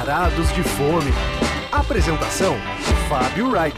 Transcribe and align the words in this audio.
Varados 0.00 0.50
de 0.54 0.62
Fome. 0.62 1.10
Apresentação: 1.70 2.56
Fábio 3.06 3.50
Wright 3.50 3.76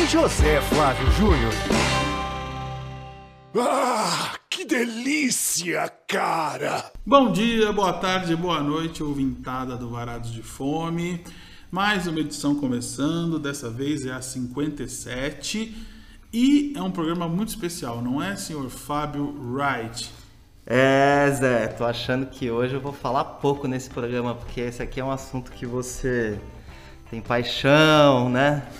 e 0.00 0.06
José 0.06 0.60
Flávio 0.60 1.10
Júnior. 1.10 1.52
Ah, 3.56 4.36
que 4.48 4.64
delícia, 4.64 5.92
cara! 6.06 6.92
Bom 7.04 7.32
dia, 7.32 7.72
boa 7.72 7.92
tarde, 7.92 8.36
boa 8.36 8.62
noite, 8.62 9.02
ouvintada 9.02 9.76
do 9.76 9.90
Varados 9.90 10.32
de 10.32 10.44
Fome. 10.44 11.24
Mais 11.72 12.06
uma 12.06 12.20
edição 12.20 12.54
começando, 12.54 13.40
dessa 13.40 13.68
vez 13.68 14.06
é 14.06 14.12
a 14.12 14.22
57. 14.22 15.76
E 16.32 16.72
é 16.76 16.82
um 16.82 16.92
programa 16.92 17.26
muito 17.26 17.48
especial, 17.48 18.00
não 18.00 18.22
é, 18.22 18.36
senhor 18.36 18.70
Fábio 18.70 19.34
Wright? 19.52 20.08
É, 20.66 21.30
Zé, 21.30 21.66
tô 21.68 21.84
achando 21.84 22.24
que 22.26 22.50
hoje 22.50 22.74
eu 22.74 22.80
vou 22.80 22.92
falar 22.92 23.24
pouco 23.24 23.68
nesse 23.68 23.90
programa, 23.90 24.34
porque 24.34 24.62
esse 24.62 24.82
aqui 24.82 24.98
é 24.98 25.04
um 25.04 25.10
assunto 25.10 25.52
que 25.52 25.66
você 25.66 26.38
tem 27.10 27.20
paixão, 27.20 28.28
né? 28.28 28.62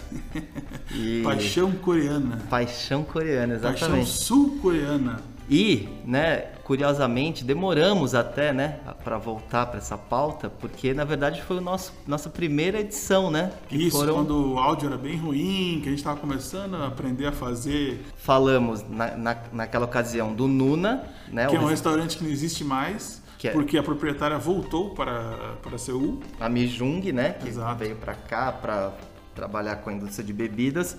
E... 0.95 1.23
Paixão 1.24 1.73
coreana. 1.73 2.41
Paixão 2.48 3.02
coreana, 3.02 3.55
exatamente. 3.55 3.80
Paixão 3.80 4.07
sul-coreana. 4.07 5.20
E, 5.48 5.88
né, 6.06 6.52
curiosamente, 6.64 7.44
demoramos 7.44 8.14
até, 8.14 8.52
né, 8.52 8.80
para 9.02 9.18
voltar 9.18 9.66
para 9.66 9.78
essa 9.78 9.98
pauta, 9.98 10.48
porque 10.48 10.94
na 10.94 11.04
verdade 11.04 11.42
foi 11.42 11.58
o 11.58 11.60
nosso 11.60 11.92
nossa 12.06 12.30
primeira 12.30 12.80
edição, 12.80 13.30
né? 13.30 13.52
Isso, 13.70 13.98
foram... 13.98 14.14
quando 14.14 14.54
o 14.54 14.58
áudio 14.58 14.88
era 14.88 14.96
bem 14.96 15.16
ruim, 15.16 15.80
que 15.82 15.88
a 15.88 15.90
gente 15.90 15.98
estava 15.98 16.18
começando 16.18 16.76
a 16.76 16.86
aprender 16.86 17.26
a 17.26 17.32
fazer. 17.32 18.04
Falamos 18.16 18.82
na, 18.88 19.16
na, 19.16 19.36
naquela 19.52 19.84
ocasião 19.84 20.32
do 20.32 20.48
Nuna, 20.48 21.04
né? 21.28 21.46
Que 21.46 21.56
é 21.56 21.60
um 21.60 21.66
restaurante 21.66 22.16
que 22.16 22.24
não 22.24 22.30
existe 22.30 22.64
mais. 22.64 23.22
É... 23.42 23.50
Porque 23.50 23.76
a 23.76 23.82
proprietária 23.82 24.38
voltou 24.38 24.95
para, 24.95 25.56
para 25.62 25.76
Seul. 25.76 26.18
A 26.40 26.48
Mijung, 26.48 27.12
né? 27.12 27.34
Que 27.34 27.48
Exato. 27.48 27.76
veio 27.76 27.96
para 27.96 28.14
cá 28.14 28.51
para 28.51 28.95
trabalhar 29.34 29.76
com 29.76 29.90
a 29.90 29.92
indústria 29.92 30.24
de 30.24 30.32
bebidas. 30.32 30.96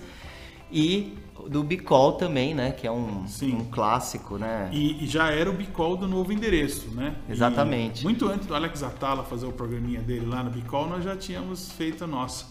E 0.70 1.18
do 1.48 1.62
Bicol 1.62 2.12
também, 2.14 2.54
né? 2.54 2.72
Que 2.72 2.86
é 2.86 2.90
um, 2.90 3.24
um 3.42 3.64
clássico, 3.70 4.38
né? 4.38 4.68
E, 4.72 5.04
e, 5.04 5.06
já 5.06 5.30
era 5.30 5.50
o 5.50 5.52
Bicol 5.52 5.96
do 5.96 6.08
novo 6.08 6.32
endereço, 6.32 6.88
né? 6.90 7.16
Exatamente. 7.28 8.02
E 8.02 8.04
muito 8.04 8.26
antes 8.26 8.46
do 8.46 8.54
Alex 8.54 8.82
Atala 8.82 9.22
fazer 9.24 9.46
o 9.46 9.52
programinha 9.52 10.00
dele 10.00 10.26
lá 10.26 10.42
no 10.42 10.50
Bicol, 10.50 10.88
nós 10.88 11.04
já 11.04 11.16
tínhamos 11.16 11.72
feito 11.72 12.04
a 12.04 12.06
nossa. 12.06 12.46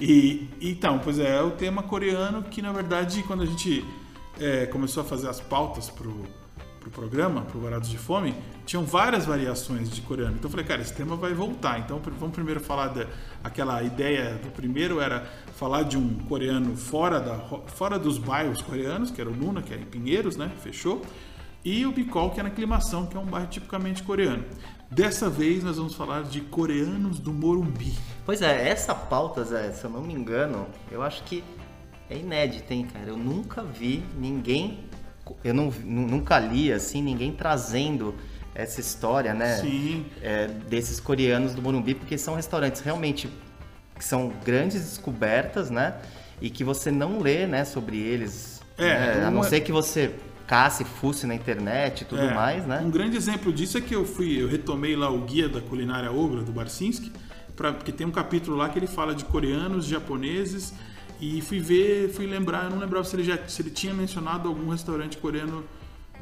E 0.00 0.48
então, 0.60 0.98
pois 0.98 1.18
é, 1.18 1.36
é 1.36 1.42
o 1.42 1.52
tema 1.52 1.82
coreano 1.82 2.42
que 2.42 2.60
na 2.60 2.72
verdade 2.72 3.22
quando 3.22 3.42
a 3.42 3.46
gente 3.46 3.84
é, 4.40 4.66
começou 4.66 5.02
a 5.02 5.06
fazer 5.06 5.28
as 5.28 5.40
pautas 5.40 5.88
pro 5.88 6.24
pro 6.84 6.90
programa, 6.90 7.42
pro 7.42 7.60
Varados 7.60 7.88
de 7.88 7.96
Fome, 7.96 8.34
tinham 8.66 8.84
várias 8.84 9.24
variações 9.24 9.90
de 9.90 10.02
coreano. 10.02 10.34
Então 10.34 10.48
eu 10.48 10.50
falei, 10.50 10.66
cara, 10.66 10.82
esse 10.82 10.92
tema 10.92 11.16
vai 11.16 11.32
voltar. 11.32 11.78
Então 11.78 12.00
vamos 12.18 12.34
primeiro 12.34 12.60
falar 12.60 12.88
da 12.88 13.06
aquela 13.42 13.82
ideia 13.82 14.34
do 14.34 14.50
primeiro 14.50 15.00
era 15.00 15.26
falar 15.56 15.84
de 15.84 15.96
um 15.96 16.18
coreano 16.28 16.76
fora 16.76 17.20
da 17.20 17.38
fora 17.66 17.98
dos 17.98 18.18
bairros 18.18 18.60
coreanos, 18.60 19.10
que 19.10 19.20
era 19.20 19.30
o 19.30 19.34
Nuna, 19.34 19.62
que 19.62 19.72
é 19.72 19.78
em 19.78 19.84
Pinheiros, 19.84 20.36
né? 20.36 20.50
Fechou. 20.62 21.02
E 21.64 21.86
o 21.86 21.92
Bicol, 21.92 22.30
que 22.30 22.40
é 22.40 22.42
na 22.42 22.50
Aclimação, 22.50 23.06
que 23.06 23.16
é 23.16 23.20
um 23.20 23.24
bairro 23.24 23.46
tipicamente 23.46 24.02
coreano. 24.02 24.44
Dessa 24.90 25.30
vez 25.30 25.64
nós 25.64 25.78
vamos 25.78 25.94
falar 25.94 26.24
de 26.24 26.42
coreanos 26.42 27.18
do 27.18 27.32
Morumbi. 27.32 27.94
Pois 28.26 28.42
é, 28.42 28.68
essa 28.68 28.94
pauta, 28.94 29.42
Zé, 29.42 29.72
se 29.72 29.84
eu 29.84 29.90
não 29.90 30.02
me 30.02 30.12
engano, 30.12 30.66
eu 30.90 31.02
acho 31.02 31.22
que 31.24 31.42
é 32.10 32.18
inédita, 32.18 32.74
hein, 32.74 32.86
cara? 32.92 33.08
Eu 33.08 33.16
nunca 33.16 33.62
vi 33.62 34.04
ninguém 34.18 34.84
eu 35.42 35.54
não, 35.54 35.70
nunca 35.84 36.38
li 36.38 36.72
assim 36.72 37.02
ninguém 37.02 37.32
trazendo 37.32 38.14
essa 38.54 38.80
história, 38.80 39.34
né? 39.34 39.56
Sim. 39.56 40.06
É, 40.22 40.46
desses 40.46 41.00
coreanos 41.00 41.54
do 41.54 41.62
Morumbi, 41.62 41.94
porque 41.94 42.16
são 42.16 42.34
restaurantes 42.34 42.80
realmente 42.82 43.28
que 43.96 44.04
são 44.04 44.32
grandes 44.44 44.80
descobertas, 44.80 45.70
né? 45.70 45.94
E 46.40 46.50
que 46.50 46.62
você 46.62 46.90
não 46.90 47.20
lê, 47.20 47.46
né, 47.46 47.64
sobre 47.64 47.98
eles. 47.98 48.60
É, 48.76 49.18
né? 49.18 49.24
a 49.26 49.30
não 49.30 49.42
ser 49.42 49.60
que 49.60 49.72
você 49.72 50.14
casse, 50.46 50.84
fusse 50.84 51.26
na 51.26 51.34
internet 51.34 52.02
e 52.02 52.04
tudo 52.04 52.22
é, 52.22 52.34
mais, 52.34 52.66
né? 52.66 52.80
Um 52.84 52.90
grande 52.90 53.16
exemplo 53.16 53.52
disso 53.52 53.78
é 53.78 53.80
que 53.80 53.94
eu 53.94 54.04
fui, 54.04 54.40
eu 54.40 54.48
retomei 54.48 54.94
lá 54.94 55.10
o 55.10 55.20
guia 55.20 55.48
da 55.48 55.60
culinária 55.60 56.12
ogra 56.12 56.42
do 56.42 56.52
Barsinski, 56.52 57.12
pra, 57.56 57.72
porque 57.72 57.92
tem 57.92 58.06
um 58.06 58.10
capítulo 58.10 58.56
lá 58.56 58.68
que 58.68 58.78
ele 58.78 58.86
fala 58.86 59.14
de 59.14 59.24
coreanos, 59.24 59.86
japoneses 59.86 60.74
e 61.20 61.40
fui 61.40 61.60
ver, 61.60 62.10
fui 62.10 62.26
lembrar, 62.26 62.64
eu 62.64 62.70
não 62.70 62.78
lembrava 62.78 63.04
se 63.04 63.16
ele, 63.16 63.24
já, 63.24 63.38
se 63.46 63.62
ele 63.62 63.70
tinha 63.70 63.94
mencionado 63.94 64.48
algum 64.48 64.70
restaurante 64.70 65.16
coreano 65.18 65.64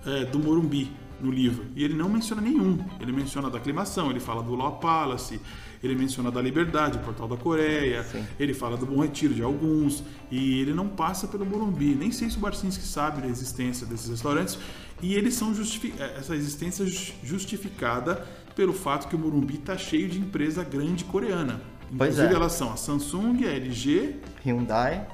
é, 0.06 0.24
do 0.24 0.38
Morumbi 0.38 0.90
no 1.20 1.30
livro. 1.30 1.64
E 1.76 1.84
ele 1.84 1.94
não 1.94 2.08
menciona 2.08 2.42
nenhum. 2.42 2.84
Ele 3.00 3.12
menciona 3.12 3.48
da 3.48 3.58
aclimação, 3.58 4.10
ele 4.10 4.20
fala 4.20 4.42
do 4.42 4.54
Law 4.54 4.78
Palace, 4.78 5.40
ele 5.82 5.94
menciona 5.94 6.30
da 6.30 6.42
Liberdade, 6.42 6.98
o 6.98 7.00
Portal 7.00 7.28
da 7.28 7.36
Coreia, 7.36 8.02
Sim. 8.04 8.24
ele 8.38 8.52
fala 8.52 8.76
do 8.76 8.84
Bom 8.86 9.00
Retiro 9.02 9.32
de 9.32 9.42
alguns, 9.42 10.02
e 10.30 10.60
ele 10.60 10.72
não 10.72 10.88
passa 10.88 11.26
pelo 11.26 11.46
Morumbi. 11.46 11.94
Nem 11.94 12.10
sei 12.10 12.28
se 12.28 12.36
o 12.36 12.40
Barcinski 12.40 12.84
sabe 12.84 13.22
da 13.22 13.28
existência 13.28 13.86
desses 13.86 14.08
restaurantes, 14.08 14.58
e 15.00 15.14
eles 15.14 15.34
são 15.34 15.52
é, 15.98 16.18
essa 16.18 16.34
existência 16.34 16.84
justificada 17.22 18.26
pelo 18.54 18.72
fato 18.72 19.08
que 19.08 19.16
o 19.16 19.18
Morumbi 19.18 19.54
está 19.54 19.76
cheio 19.76 20.08
de 20.08 20.18
empresa 20.18 20.62
grande 20.62 21.04
coreana. 21.04 21.60
Pois 21.96 22.14
Inclusive 22.14 22.32
é. 22.32 22.36
elas 22.36 22.52
são 22.52 22.72
a 22.72 22.76
Samsung, 22.76 23.44
a 23.44 23.50
LG, 23.50 24.16
Hyundai 24.44 25.06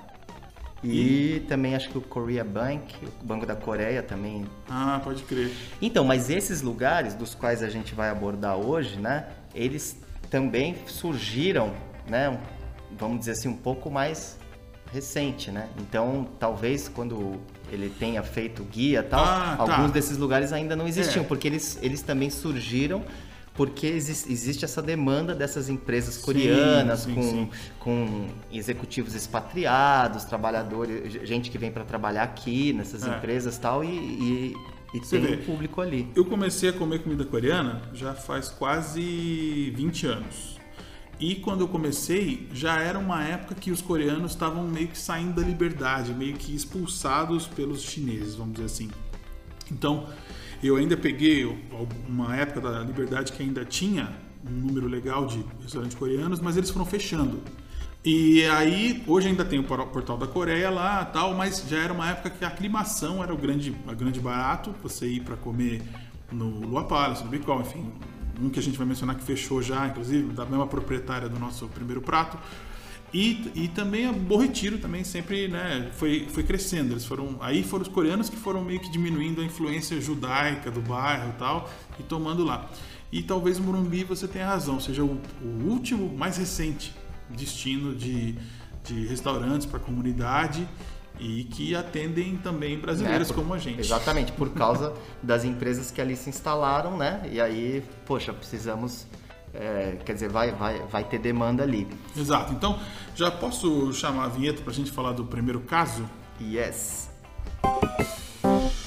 e, 0.83 1.37
e, 1.37 1.41
também 1.49 1.75
acho 1.75 1.91
que 1.91 1.99
o 1.99 2.01
Korea 2.01 2.45
Bank, 2.45 2.95
o 3.21 3.25
Banco 3.25 3.45
da 3.45 3.57
Coreia 3.57 4.03
também. 4.03 4.47
Ah, 4.69 5.01
pode 5.03 5.23
crer. 5.25 5.51
Então, 5.83 6.05
mas 6.05 6.31
esses 6.31 6.63
lugares 6.63 7.15
dos 7.15 7.35
quais 7.35 7.63
a 7.63 7.69
gente 7.69 7.95
vai 7.95 8.11
abordar 8.11 8.57
hoje, 8.57 8.97
né? 8.99 9.27
Eles 9.55 9.97
também 10.31 10.77
surgiram, 10.87 11.73
né? 12.07 12.39
Vamos 12.97 13.21
dizer 13.21 13.33
assim, 13.33 13.49
um 13.49 13.57
pouco 13.57 13.91
mais 13.91 14.39
recente, 14.93 15.51
né? 15.51 15.69
Então, 15.79 16.29
talvez 16.39 16.89
quando 16.89 17.41
ele 17.71 17.91
tenha 17.91 18.23
feito 18.23 18.63
guia 18.63 19.03
tal, 19.03 19.25
ah, 19.25 19.57
tá. 19.57 19.63
alguns 19.63 19.91
desses 19.91 20.17
lugares 20.17 20.53
ainda 20.53 20.77
não 20.77 20.87
existiam, 20.87 21.25
é. 21.25 21.27
porque 21.27 21.49
eles, 21.49 21.79
eles 21.83 22.03
também 22.03 22.31
surgiram 22.31 23.03
porque 23.59 23.89
existe, 23.89 24.33
existe 24.33 24.65
essa 24.65 24.81
demanda 24.81 25.35
dessas 25.35 25.69
empresas 25.69 26.17
coreanas 26.17 27.01
sim, 27.01 27.13
sim, 27.13 27.15
com, 27.17 27.23
sim. 27.23 27.51
com 27.81 28.29
executivos 28.53 29.17
expatriados, 29.17 30.23
trabalhadores, 30.23 31.13
gente 31.29 31.51
que 31.51 31.59
vem 31.59 31.73
para 31.73 31.85
trabalhar 31.85 32.23
aqui 32.23 32.73
nessas 32.73 33.05
é. 33.05 33.09
empresas 33.09 33.59
tal, 33.59 33.83
e, 33.83 33.89
e, 33.89 34.57
e 34.95 35.01
tem 35.01 35.21
vê, 35.21 35.35
um 35.35 35.39
público 35.39 35.81
ali. 35.81 36.09
Eu 36.15 36.25
comecei 36.25 36.69
a 36.69 36.73
comer 36.73 37.03
comida 37.03 37.25
coreana 37.25 37.83
já 37.93 38.15
faz 38.15 38.49
quase 38.49 39.73
20 39.75 40.07
anos. 40.07 40.57
E 41.19 41.35
quando 41.35 41.63
eu 41.63 41.69
comecei, 41.69 42.47
já 42.55 42.81
era 42.81 42.97
uma 42.97 43.25
época 43.25 43.57
que 43.57 43.73
os 43.73 43.83
coreanos 43.83 44.31
estavam 44.31 44.63
meio 44.69 44.87
que 44.87 44.97
saindo 44.97 45.41
da 45.41 45.43
liberdade, 45.43 46.15
meio 46.15 46.37
que 46.37 46.55
expulsados 46.55 47.49
pelos 47.49 47.83
chineses, 47.83 48.37
vamos 48.37 48.53
dizer 48.53 48.67
assim. 48.67 48.89
Então, 49.69 50.07
eu 50.63 50.77
ainda 50.77 50.97
peguei 50.97 51.45
uma 52.09 52.37
época 52.37 52.61
da 52.61 52.81
Liberdade 52.81 53.33
que 53.33 53.43
ainda 53.43 53.65
tinha 53.65 54.11
um 54.45 54.51
número 54.51 54.87
legal 54.87 55.27
de 55.27 55.45
restaurantes 55.63 55.97
coreanos, 55.97 56.41
mas 56.41 56.57
eles 56.57 56.71
foram 56.71 56.87
fechando. 56.87 57.41
E 58.05 58.45
aí, 58.47 59.03
hoje 59.07 59.29
ainda 59.29 59.45
tem 59.45 59.59
o 59.59 59.65
portal 59.65 60.17
da 60.17 60.27
Coreia 60.27 60.71
lá 60.71 61.05
tal, 61.05 61.35
mas 61.35 61.65
já 61.69 61.79
era 61.79 61.93
uma 61.93 62.09
época 62.09 62.31
que 62.31 62.45
a 62.45 62.49
aclimação 62.49 63.23
era 63.23 63.35
o 63.35 63.37
grande, 63.37 63.77
o 63.87 63.95
grande 63.95 64.21
barato, 64.21 64.75
você 64.83 65.07
ir 65.07 65.21
para 65.21 65.37
comer 65.37 65.83
no 66.31 66.61
Lua 66.61 66.85
Palace, 66.85 67.25
no 67.25 67.31
Bicol, 67.31 67.61
enfim, 67.61 67.93
um 68.41 68.49
que 68.49 68.59
a 68.61 68.63
gente 68.63 68.79
vai 68.79 68.87
mencionar 68.87 69.17
que 69.17 69.25
fechou 69.25 69.61
já, 69.61 69.87
inclusive, 69.87 70.33
da 70.33 70.47
mesma 70.47 70.67
proprietária 70.67 71.29
do 71.29 71.39
nosso 71.39 71.67
primeiro 71.69 72.01
prato. 72.01 72.39
E, 73.13 73.51
e 73.55 73.69
também 73.69 74.07
a 74.07 74.13
Bom 74.13 74.39
Retiro 74.39 74.79
também 74.79 75.03
sempre 75.03 75.49
né, 75.49 75.91
foi, 75.93 76.27
foi 76.31 76.43
crescendo. 76.43 76.93
Eles 76.93 77.07
foram, 77.07 77.37
aí 77.41 77.63
foram 77.63 77.83
os 77.83 77.89
coreanos 77.89 78.29
que 78.29 78.37
foram 78.37 78.63
meio 78.63 78.81
que 78.81 78.91
diminuindo 78.91 79.41
a 79.41 79.45
influência 79.45 79.99
judaica 80.01 80.71
do 80.71 80.81
bairro 80.81 81.31
e 81.31 81.39
tal, 81.39 81.71
e 81.99 82.03
tomando 82.03 82.45
lá. 82.45 82.69
E 83.11 83.23
talvez 83.23 83.59
o 83.59 83.63
Morumbi 83.63 84.05
você 84.05 84.29
tenha 84.29 84.47
razão, 84.47 84.79
seja 84.79 85.03
o, 85.03 85.19
o 85.43 85.69
último, 85.69 86.15
mais 86.17 86.37
recente 86.37 86.95
destino 87.31 87.95
de, 87.95 88.35
de 88.85 89.07
restaurantes 89.07 89.67
para 89.67 89.79
a 89.79 89.83
comunidade 89.83 90.69
e 91.19 91.45
que 91.45 91.75
atendem 91.75 92.37
também 92.37 92.79
brasileiros 92.79 93.31
é, 93.31 93.33
por, 93.33 93.43
como 93.43 93.55
a 93.55 93.59
gente. 93.59 93.81
Exatamente, 93.81 94.33
por 94.33 94.51
causa 94.51 94.93
das 95.23 95.45
empresas 95.45 95.91
que 95.91 96.01
ali 96.01 96.15
se 96.15 96.29
instalaram, 96.29 96.97
né? 96.97 97.29
E 97.31 97.41
aí, 97.41 97.83
poxa, 98.07 98.33
precisamos 98.33 99.07
é, 99.55 99.99
quer 100.05 100.13
dizer, 100.15 100.29
vai, 100.29 100.53
vai, 100.53 100.81
vai 100.87 101.05
ter 101.05 101.19
demanda 101.19 101.63
ali. 101.63 101.89
Exato. 102.17 102.53
Então, 102.53 102.79
já 103.15 103.31
posso 103.31 103.93
chamar 103.93 104.25
a 104.25 104.29
vinheta 104.29 104.63
para 104.63 104.71
a 104.71 104.75
gente 104.75 104.91
falar 104.91 105.13
do 105.13 105.25
primeiro 105.25 105.61
caso? 105.61 106.09
Yes. 106.41 107.11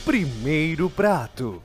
Primeiro 0.05 0.89
prato. 0.89 1.61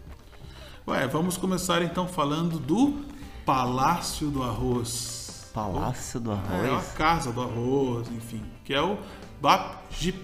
Ué, 0.87 1.06
vamos 1.08 1.37
começar 1.37 1.82
então 1.82 2.06
falando 2.06 2.58
do 2.58 3.04
Palácio 3.44 4.28
do 4.31 4.43
Arroz. 4.43 5.50
Palácio 5.52 6.20
do 6.20 6.32
Arroz? 6.32 6.64
É, 6.64 6.75
a 6.75 6.81
Casa 6.96 7.32
do 7.32 7.42
Arroz, 7.42 8.08
enfim, 8.08 8.42
que 8.64 8.75
é 8.75 8.81
o 8.81 8.99
Bap 9.40 9.78
Jip, 9.90 10.19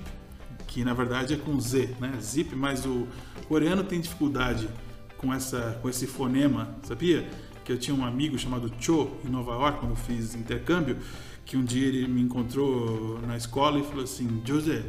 que 0.67 0.85
na 0.85 0.95
verdade 0.95 1.35
é 1.35 1.37
com 1.37 1.59
Z, 1.61 1.97
né? 2.01 2.13
Zip, 2.21 2.55
mas 2.55 2.85
o 2.87 3.07
coreano 3.49 3.83
tem 3.83 4.01
dificuldade 4.01 4.69
com, 5.19 5.33
essa, 5.33 5.79
com 5.81 5.89
esse 5.89 6.07
fonema, 6.07 6.75
sabia? 6.83 7.29
Que 7.65 7.73
eu 7.73 7.79
tinha 7.79 7.95
um 7.95 8.05
amigo 8.05 8.39
chamado 8.39 8.73
Cho 8.81 9.11
em 9.25 9.29
Nova 9.29 9.53
York, 9.53 9.79
quando 9.79 9.93
eu 9.93 9.97
fiz 9.97 10.35
intercâmbio, 10.35 10.97
que 11.45 11.57
um 11.57 11.65
dia 11.65 11.87
ele 11.87 12.07
me 12.07 12.21
encontrou 12.21 13.21
na 13.27 13.37
escola 13.37 13.79
e 13.79 13.83
falou 13.83 14.05
assim, 14.05 14.43
José, 14.45 14.85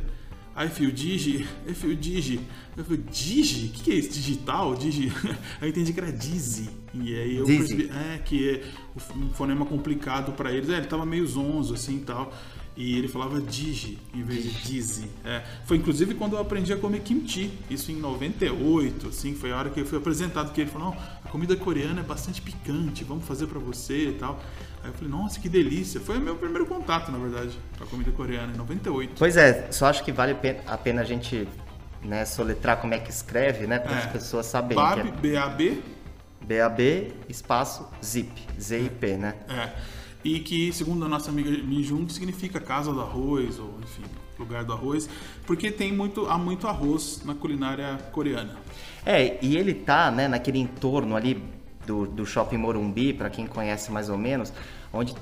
I 0.56 0.68
feel 0.68 0.92
digi, 0.92 1.48
I 1.68 1.74
feel 1.74 1.96
digi. 1.96 2.40
Eu 2.78 2.84
falei, 2.84 3.04
digi? 3.12 3.68
O 3.68 3.70
que, 3.72 3.84
que 3.84 3.92
é 3.92 3.96
isso? 3.96 4.10
Digital? 4.10 4.76
Digi? 4.76 5.12
Aí 5.60 5.68
eu 5.68 5.70
entendi 5.70 5.94
que 5.94 6.00
era 6.00 6.12
dizzy. 6.12 6.70
E 6.94 7.16
aí 7.16 7.38
eu 7.38 7.46
Dizzy. 7.46 7.58
percebi, 7.58 7.92
é, 7.92 8.18
que 8.20 8.50
é 8.50 8.64
um 9.18 9.30
fonema 9.32 9.66
complicado 9.66 10.32
para 10.34 10.52
eles. 10.52 10.70
É, 10.70 10.78
ele 10.78 10.86
tava 10.86 11.06
meio 11.06 11.26
zonzo 11.26 11.74
assim 11.74 11.98
e 11.98 12.02
tal. 12.02 12.32
E 12.76 12.98
ele 12.98 13.08
falava 13.08 13.40
digi 13.40 14.00
em 14.16 14.24
vez 14.24 14.44
de 14.44 14.50
dizzy. 14.64 15.08
É, 15.24 15.44
foi 15.66 15.78
inclusive 15.78 16.16
quando 16.16 16.34
eu 16.34 16.40
aprendi 16.40 16.74
a 16.74 16.78
comer 16.78 17.02
kimchi. 17.02 17.52
Isso 17.70 17.92
em 17.92 17.96
98, 17.96 19.10
assim, 19.10 19.36
foi 19.36 19.52
a 19.52 19.58
hora 19.58 19.70
que 19.70 19.80
eu 19.80 19.86
fui 19.86 19.98
apresentado 20.00 20.52
que 20.52 20.62
ele 20.62 20.70
falou, 20.72 20.90
não, 20.90 20.98
a 21.24 21.30
comida 21.30 21.56
coreana 21.56 22.00
é 22.00 22.04
bastante 22.04 22.42
picante, 22.42 23.04
vamos 23.04 23.26
fazer 23.26 23.46
para 23.48 23.60
você 23.60 24.10
e 24.10 24.14
tal. 24.14 24.40
Aí 24.84 24.90
eu 24.90 24.94
falei, 24.94 25.10
nossa, 25.10 25.40
que 25.40 25.48
delícia. 25.48 26.00
Foi 26.02 26.18
o 26.18 26.22
meu 26.22 26.36
primeiro 26.36 26.66
contato, 26.66 27.12
na 27.12 27.18
verdade, 27.20 27.58
com 27.78 27.84
a 27.84 27.88
comida 27.88 28.12
coreana, 28.12 28.52
em 28.52 28.58
98. 28.58 29.14
Pois 29.20 29.38
é, 29.38 29.72
só 29.72 29.86
acho 29.86 30.04
que 30.04 30.12
vale 30.12 30.36
a 30.66 30.78
pena 30.78 31.02
a 31.02 31.06
gente 31.06 31.48
né, 32.04 32.26
soletrar 32.26 32.78
como 32.82 32.94
é 32.96 33.00
que 33.00 33.10
escreve, 33.12 33.68
né? 33.68 33.78
Para 33.80 33.98
as 33.98 34.06
É. 34.06 34.08
pessoas 34.08 34.48
saberem. 34.48 34.84
BAB, 34.84 35.12
que 35.12 35.22
B-A-B, 35.22 35.82
é 36.50 36.64
BAB 36.68 37.14
espaço 37.30 37.88
ZIP, 38.04 38.32
Z-I-P, 38.60 39.18
né? 39.18 39.36
é. 39.48 40.03
E 40.24 40.40
que, 40.40 40.72
segundo 40.72 41.06
a 41.06 41.10
nossa 41.10 41.30
amiga 41.30 41.50
Mijun, 41.50 42.08
significa 42.08 42.60
casa 42.60 42.94
do 42.94 43.02
arroz, 43.02 43.60
ou 43.60 43.78
enfim, 43.84 44.04
lugar 44.40 44.64
do 44.64 44.74
arroz, 44.74 45.10
porque 45.46 45.72
tem 45.72 45.92
muito, 45.92 46.26
há 46.28 46.38
muito 46.38 46.68
arroz 46.68 47.22
na 47.26 47.36
culinária 47.36 47.98
coreana. 48.12 48.56
É, 49.06 49.38
e 49.42 49.58
ele 49.58 49.74
tá, 49.74 50.10
né, 50.10 50.28
naquele 50.28 50.60
entorno 50.60 51.16
ali 51.16 51.44
do, 51.86 52.08
do 52.08 52.26
Shopping 52.26 52.58
Morumbi, 52.58 53.14
para 53.14 53.30
quem 53.30 53.46
conhece 53.46 53.92
mais 53.92 54.10
ou 54.10 54.18
menos, 54.18 54.54
onde, 54.92 55.14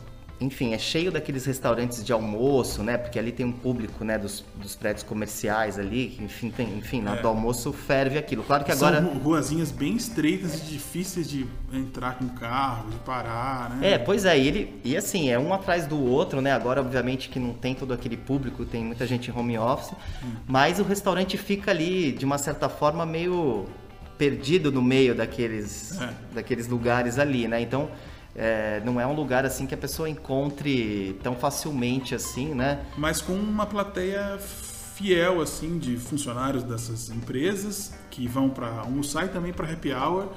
enfim, 0.42 0.74
é 0.74 0.78
cheio 0.80 1.12
daqueles 1.12 1.46
restaurantes 1.46 2.04
de 2.04 2.12
almoço, 2.12 2.82
né? 2.82 2.98
Porque 2.98 3.20
ali 3.20 3.32
tem 3.32 3.46
um 3.46 3.52
público, 3.52 4.04
né, 4.04 4.18
dos, 4.18 4.44
dos 4.56 4.76
prédios 4.76 5.04
comerciais 5.04 5.78
ali, 5.78 6.08
que, 6.18 6.24
enfim, 6.24 6.50
tem, 6.50 6.78
enfim, 6.78 7.00
na 7.00 7.12
hora 7.12 7.22
do 7.22 7.28
almoço 7.28 7.72
ferve 7.72 8.18
aquilo. 8.18 8.44
Claro 8.44 8.66
que 8.66 8.72
agora... 8.72 9.02
São 9.02 9.14
ru- 9.14 9.20
ruazinhas 9.20 9.72
bem 9.72 9.96
estreitas 9.96 10.56
e 10.56 10.66
difíceis 10.66 11.30
de 11.30 11.46
entrar 11.72 12.18
com 12.18 12.28
carro, 12.30 12.90
de 12.90 12.98
parar, 12.98 13.70
né? 13.78 13.92
É, 13.92 13.98
pois 14.00 14.26
é, 14.26 14.38
e 14.38 14.48
ele 14.48 14.82
e 14.84 14.98
assim, 14.98 15.30
é 15.30 15.38
um 15.38 15.54
atrás 15.54 15.86
do 15.86 15.98
outro, 16.04 16.42
né? 16.42 16.52
Agora, 16.52 16.82
obviamente, 16.82 17.30
que 17.30 17.40
não 17.40 17.54
tem 17.54 17.76
todo 17.76 17.94
aquele 17.94 18.18
público, 18.18 18.66
tem 18.66 18.84
muita 18.84 19.06
gente 19.06 19.30
em 19.30 19.34
home 19.38 19.58
office, 19.60 19.94
mas 20.48 20.80
o 20.80 20.84
restaurante 20.84 21.38
fica 21.38 21.70
ali, 21.70 22.12
de 22.12 22.26
uma 22.26 22.40
certa 22.40 22.68
forma, 22.68 23.06
meio 23.06 23.66
perdido 24.18 24.72
no 24.72 24.82
meio 24.82 25.16
daqueles, 25.16 26.00
É. 26.02 26.10
daqueles 26.34 26.68
lugares 26.68 27.18
ali, 27.20 27.48
né? 27.48 27.62
Então, 27.62 27.90
é, 28.36 28.82
não 28.86 29.00
é 29.00 29.06
um 29.06 29.14
lugar 29.14 29.46
assim 29.46 29.66
que 29.66 29.74
a 29.74 29.78
pessoa 29.78 30.10
encontre 30.10 31.20
tão 31.22 31.36
facilmente 31.36 32.16
assim, 32.16 32.54
né? 32.54 32.86
mas 32.98 33.22
com 33.22 33.34
uma 33.34 33.66
plateia 33.66 34.40
fiel 34.96 35.42
assim 35.42 35.78
de 35.78 35.98
funcionários 35.98 36.64
dessas 36.64 37.10
empresas 37.10 37.94
que 38.10 38.28
vão 38.28 38.50
para 38.50 38.68
almoçar 38.80 39.26
e 39.26 39.30
também 39.30 39.52
para 39.52 39.72
happy 39.72 39.92
hour. 39.92 40.30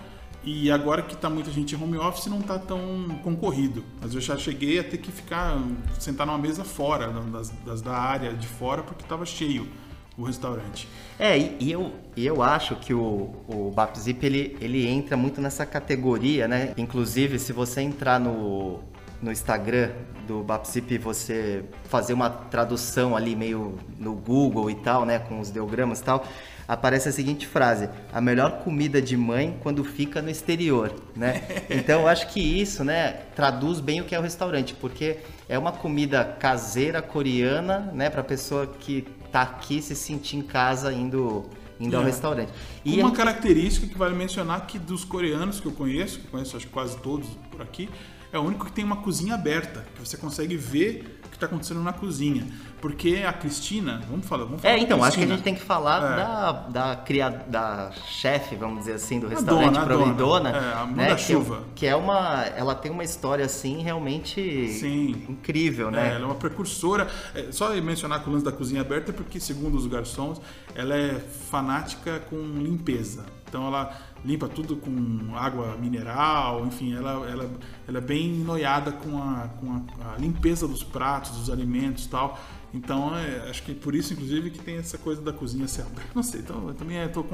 E 0.47 0.71
agora 0.71 1.01
que 1.01 1.17
tá 1.17 1.31
muita 1.31 1.51
gente 1.51 1.75
em 1.75 1.83
home 1.83 1.97
office 1.97 2.27
não 2.27 2.43
tá 2.43 2.59
tão 2.59 3.19
concorrido. 3.23 3.83
Mas 3.99 4.15
eu 4.15 4.21
já 4.21 4.37
cheguei 4.37 4.79
a 4.79 4.85
ter 4.85 4.99
que 4.99 5.11
ficar 5.11 5.59
sentar 5.99 6.27
numa 6.27 6.39
mesa 6.39 6.63
fora 6.63 7.09
das, 7.09 7.49
das 7.65 7.81
da 7.81 7.97
área 7.97 8.35
de 8.35 8.47
fora 8.47 8.83
porque 8.83 9.03
estava 9.03 9.25
cheio 9.25 9.67
o 10.17 10.25
restaurante. 10.25 10.89
É, 11.19 11.37
e, 11.37 11.57
e 11.61 11.73
eu, 11.73 11.93
e 12.17 12.27
eu 12.27 12.43
acho 12.43 12.77
que 12.77 12.95
o, 12.95 13.35
o 13.49 13.73
Bapzip, 13.75 14.25
ele, 14.25 14.57
ele 14.61 14.87
entra 14.87 15.17
muito 15.17 15.41
nessa 15.41 15.67
categoria, 15.67 16.47
né? 16.47 16.73
Inclusive, 16.77 17.39
se 17.39 17.53
você 17.53 17.81
entrar 17.81 18.21
no, 18.21 18.81
no 19.21 19.33
Instagram 19.33 19.91
do 20.27 20.43
Bapzip 20.43 20.95
e 20.95 20.99
você 20.99 21.65
fazer 21.85 22.13
uma 22.13 22.31
tradução 22.31 23.17
ali 23.17 23.35
meio 23.37 23.79
no 23.99 24.15
Google 24.15 24.71
e 24.71 24.75
tal, 24.77 25.05
né? 25.05 25.19
Com 25.19 25.41
os 25.41 25.51
ideogramas 25.51 26.01
e 26.01 26.05
tal, 26.05 26.25
aparece 26.67 27.09
a 27.09 27.13
seguinte 27.13 27.47
frase, 27.47 27.89
a 28.13 28.21
melhor 28.21 28.63
comida 28.63 29.01
de 29.01 29.17
mãe 29.17 29.59
quando 29.63 29.85
fica 29.85 30.23
no 30.23 30.31
exterior, 30.31 30.95
né? 31.15 31.43
Então, 31.69 32.03
eu 32.03 32.09
acho 32.09 32.29
que 32.29 32.41
isso, 32.41 32.85
né, 32.85 33.21
traduz 33.35 33.81
bem 33.81 34.01
o 34.01 34.05
que 34.05 34.15
é 34.15 34.19
o 34.19 34.23
restaurante, 34.23 34.75
porque 34.75 35.19
é 35.49 35.59
uma 35.59 35.73
comida 35.73 36.25
caseira 36.25 37.03
coreana, 37.03 37.91
né, 37.93 38.09
para 38.09 38.23
pessoa 38.23 38.67
que 38.67 39.07
tá 39.35 39.43
aqui 39.43 39.83
se 39.83 39.97
sentir 39.97 40.37
em 40.37 40.43
casa 40.43 40.93
indo 40.93 41.45
indo 41.81 41.97
ao 41.97 42.03
É. 42.05 42.07
restaurante. 42.07 42.53
E 42.85 43.01
uma 43.01 43.09
a- 43.09 43.13
característica 43.13 43.87
que 43.87 43.97
vale 43.99 44.15
mencionar 44.15 44.67
que 44.67 44.79
dos 44.79 45.05
coreanos 45.05 45.61
que 45.61 45.67
eu 45.67 45.73
conheço, 45.73 46.21
que 46.21 46.27
eu 46.27 46.31
conheço 46.31 46.57
acho 46.57 46.69
quase 46.69 46.97
todos 46.99 47.29
por 47.51 47.63
aqui, 47.63 47.89
é 48.33 48.39
o 48.39 48.43
único 48.43 48.65
que 48.67 48.73
tem 48.73 48.85
uma 48.85 48.97
cozinha 48.97 49.35
aberta, 49.35 49.87
que 49.95 50.01
você 50.07 50.17
consegue 50.17 50.57
ver 50.57 51.21
o 51.25 51.29
que 51.29 51.37
está 51.37 51.47
acontecendo 51.47 51.81
na 51.83 51.93
cozinha. 51.93 52.45
Porque 52.81 53.25
a 53.27 53.33
Cristina, 53.33 54.03
vamos 54.11 54.27
falar, 54.27 54.45
vamos 54.45 54.61
falar 54.61 54.75
É, 54.75 54.79
então, 54.79 55.03
acho 55.03 55.17
que 55.17 55.25
a 55.25 55.27
gente 55.27 55.43
tem 55.43 55.55
que 55.55 55.63
falar 55.63 56.03
É. 56.13 56.17
da, 56.17 56.53
da, 56.53 56.97
cria, 56.97 57.31
da 57.31 57.93
chefe, 58.09 58.57
vamos 58.57 58.81
dizer 58.81 58.95
assim, 58.95 59.19
do 59.21 59.27
restaurante 59.29 59.73
dona, 59.87 60.11
a 60.11 60.13
dona. 60.13 60.51
É, 60.51 60.73
a 60.75 60.85
né, 60.87 60.93
manda-chuva. 61.05 61.59
Que, 61.75 61.81
que 61.81 61.87
é 61.87 61.97
uma. 61.97 62.45
Ela 62.57 62.75
tem 62.75 62.91
uma 62.91 63.03
história 63.05 63.45
assim 63.45 63.83
realmente 63.83 64.69
Sim. 64.69 65.25
incrível, 65.29 65.89
É, 65.89 65.93
né? 65.93 66.09
ela 66.17 66.25
é 66.25 66.27
uma 66.27 66.35
precursora. 66.35 67.09
É, 67.35 67.51
só 67.53 67.71
mencionar 67.77 68.23
que 68.23 68.29
o 68.29 68.33
lance 68.33 68.45
da 68.45 68.53
cozinha 68.53 68.83
aberta 68.83 69.11
é 69.13 69.15
porque, 69.15 69.41
segundo 69.41 69.77
os 69.79 69.87
garçons, 69.87 70.41
ela 70.75 70.95
é 70.95 71.19
fanática 71.51 72.21
com 72.29 72.37
limpeza. 72.75 73.25
Então 73.49 73.67
ela 73.69 73.97
limpa 74.25 74.49
tudo 74.49 74.77
com 74.77 75.37
água 75.37 75.77
mineral, 75.77 76.67
enfim, 76.67 76.95
ela, 76.95 77.29
ela, 77.29 77.51
ela 77.87 77.99
é 77.99 78.01
bem 78.01 78.31
noiada 78.31 78.91
com, 78.91 79.17
a, 79.23 79.49
com 79.61 79.73
a, 79.73 80.15
a 80.15 80.19
limpeza 80.19 80.67
dos 80.67 80.83
pratos, 80.83 81.31
dos 81.33 81.51
alimentos 81.51 82.07
tal. 82.07 82.39
Então, 82.73 83.17
é, 83.17 83.49
acho 83.49 83.63
que 83.63 83.73
por 83.73 83.95
isso, 83.95 84.13
inclusive, 84.15 84.51
que 84.51 84.59
tem 84.59 84.79
essa 84.79 84.99
coisa 84.99 85.23
da 85.23 85.33
cozinha 85.33 85.69
ser 85.69 85.83
aberta. 85.83 86.11
Não 86.13 86.25
sei, 86.25 86.41
então, 86.41 86.67
eu 86.67 86.75
também 86.75 86.97
estou 86.99 87.25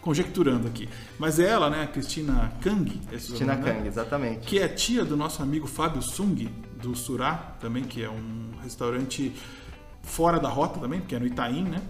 conjecturando 0.00 0.66
aqui. 0.66 0.88
Mas 1.18 1.38
ela, 1.38 1.68
né, 1.68 1.82
a 1.82 1.86
Cristina 1.86 2.50
Kang, 2.62 2.98
é 3.12 3.16
o 3.16 3.18
Tina 3.18 3.52
nome 3.52 3.64
dela, 3.64 3.76
Kang, 3.76 3.88
exatamente. 3.88 4.46
que 4.46 4.58
é 4.58 4.66
tia 4.66 5.04
do 5.04 5.14
nosso 5.14 5.42
amigo 5.42 5.66
Fábio 5.66 6.00
Sung, 6.00 6.48
do 6.80 6.96
Surá, 6.96 7.56
também, 7.60 7.84
que 7.84 8.02
é 8.02 8.08
um 8.08 8.52
restaurante 8.62 9.34
fora 10.02 10.40
da 10.40 10.48
rota 10.48 10.80
também, 10.80 11.02
que 11.02 11.14
é 11.14 11.18
no 11.18 11.26
Itaim, 11.26 11.64
né? 11.64 11.82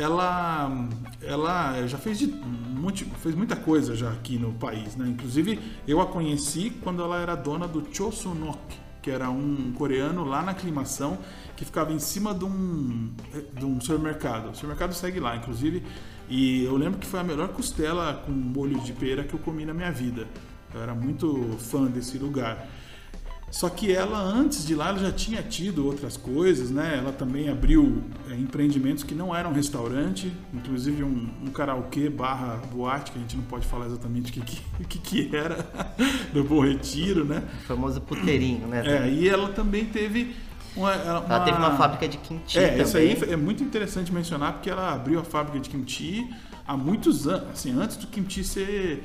Ela, 0.00 0.88
ela 1.22 1.86
já 1.86 1.98
fez, 1.98 2.18
de, 2.18 2.26
monte, 2.26 3.04
fez 3.04 3.34
muita 3.34 3.54
coisa 3.54 3.94
já 3.94 4.10
aqui 4.10 4.38
no 4.38 4.52
país, 4.54 4.96
né? 4.96 5.06
Inclusive, 5.06 5.60
eu 5.86 6.00
a 6.00 6.06
conheci 6.06 6.70
quando 6.82 7.02
ela 7.02 7.20
era 7.20 7.34
dona 7.34 7.68
do 7.68 7.86
Chosunok, 7.94 8.58
que 9.02 9.10
era 9.10 9.28
um 9.28 9.72
coreano 9.76 10.24
lá 10.24 10.42
na 10.42 10.52
aclimação, 10.52 11.18
que 11.54 11.66
ficava 11.66 11.92
em 11.92 11.98
cima 11.98 12.34
de 12.34 12.46
um, 12.46 13.10
de 13.52 13.64
um 13.64 13.78
supermercado. 13.78 14.50
O 14.50 14.54
supermercado 14.54 14.94
segue 14.94 15.20
lá, 15.20 15.36
inclusive, 15.36 15.82
e 16.30 16.64
eu 16.64 16.76
lembro 16.76 16.98
que 16.98 17.06
foi 17.06 17.20
a 17.20 17.24
melhor 17.24 17.48
costela 17.48 18.14
com 18.24 18.32
molho 18.32 18.80
de 18.80 18.94
pera 18.94 19.22
que 19.22 19.34
eu 19.34 19.40
comi 19.40 19.66
na 19.66 19.74
minha 19.74 19.92
vida. 19.92 20.26
Eu 20.72 20.82
era 20.82 20.94
muito 20.94 21.56
fã 21.58 21.84
desse 21.86 22.16
lugar. 22.16 22.66
Só 23.50 23.68
que 23.68 23.92
ela, 23.92 24.18
antes 24.18 24.64
de 24.64 24.74
lá, 24.74 24.90
ela 24.90 24.98
já 24.98 25.10
tinha 25.10 25.42
tido 25.42 25.84
outras 25.84 26.16
coisas, 26.16 26.70
né? 26.70 26.96
Ela 26.98 27.12
também 27.12 27.48
abriu 27.48 28.02
é, 28.30 28.34
empreendimentos 28.34 29.02
que 29.02 29.14
não 29.14 29.34
eram 29.34 29.52
restaurante, 29.52 30.32
inclusive 30.54 31.02
um, 31.02 31.28
um 31.42 31.50
karaokê 31.50 32.08
barra 32.08 32.60
boate, 32.72 33.10
que 33.10 33.18
a 33.18 33.20
gente 33.20 33.36
não 33.36 33.44
pode 33.44 33.66
falar 33.66 33.86
exatamente 33.86 34.30
o 34.30 34.32
que, 34.32 34.62
que, 34.88 34.98
que, 35.28 35.36
era, 35.36 35.66
do 36.32 36.44
Bom 36.44 36.60
Retiro, 36.60 37.24
né? 37.24 37.42
O 37.64 37.66
famoso 37.66 38.00
puteirinho, 38.00 38.68
né? 38.68 38.82
É, 38.86 39.10
e 39.10 39.28
ela 39.28 39.48
também 39.48 39.84
teve 39.84 40.36
uma... 40.76 40.92
Ela, 40.94 41.24
Ela 41.28 41.40
teve 41.40 41.58
uma 41.58 41.76
fábrica 41.76 42.06
de 42.06 42.18
kimchi 42.18 42.58
é, 42.58 42.68
também. 42.68 42.82
isso 42.82 42.96
aí 42.96 43.18
é 43.28 43.36
muito 43.36 43.64
interessante 43.64 44.12
mencionar 44.12 44.52
porque 44.54 44.70
ela 44.70 44.92
abriu 44.92 45.18
a 45.18 45.24
fábrica 45.24 45.58
de 45.58 45.68
kimchi 45.68 46.30
há 46.66 46.76
muitos 46.76 47.26
anos, 47.26 47.50
assim, 47.50 47.72
antes 47.76 47.96
do 47.96 48.06
kimchi 48.06 48.44
ser 48.44 49.02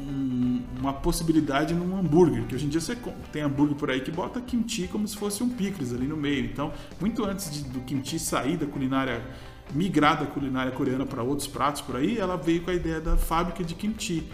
um- 0.00 0.62
uma 0.80 0.92
possibilidade 0.92 1.74
num 1.74 1.96
hambúrguer, 1.96 2.44
que 2.46 2.54
hoje 2.54 2.66
em 2.66 2.68
dia 2.68 2.80
você 2.80 2.96
tem 3.32 3.42
hambúrguer 3.42 3.76
por 3.76 3.90
aí 3.90 4.00
que 4.00 4.10
bota 4.10 4.40
kimchi 4.40 4.88
como 4.88 5.06
se 5.06 5.16
fosse 5.16 5.42
um 5.42 5.48
picles 5.48 5.92
ali 5.92 6.06
no 6.06 6.16
meio. 6.16 6.44
Então, 6.44 6.72
muito 7.00 7.24
antes 7.24 7.50
de- 7.50 7.64
do 7.64 7.80
kimchi 7.80 8.18
sair 8.18 8.56
da 8.56 8.66
culinária 8.66 9.22
migrar 9.72 10.20
da 10.20 10.26
culinária 10.26 10.70
coreana 10.72 11.06
para 11.06 11.22
outros 11.22 11.48
pratos 11.48 11.80
por 11.80 11.96
aí, 11.96 12.18
ela 12.18 12.36
veio 12.36 12.62
com 12.62 12.70
a 12.70 12.74
ideia 12.74 13.00
da 13.00 13.16
fábrica 13.16 13.64
de 13.64 13.74
kimchi. 13.74 14.28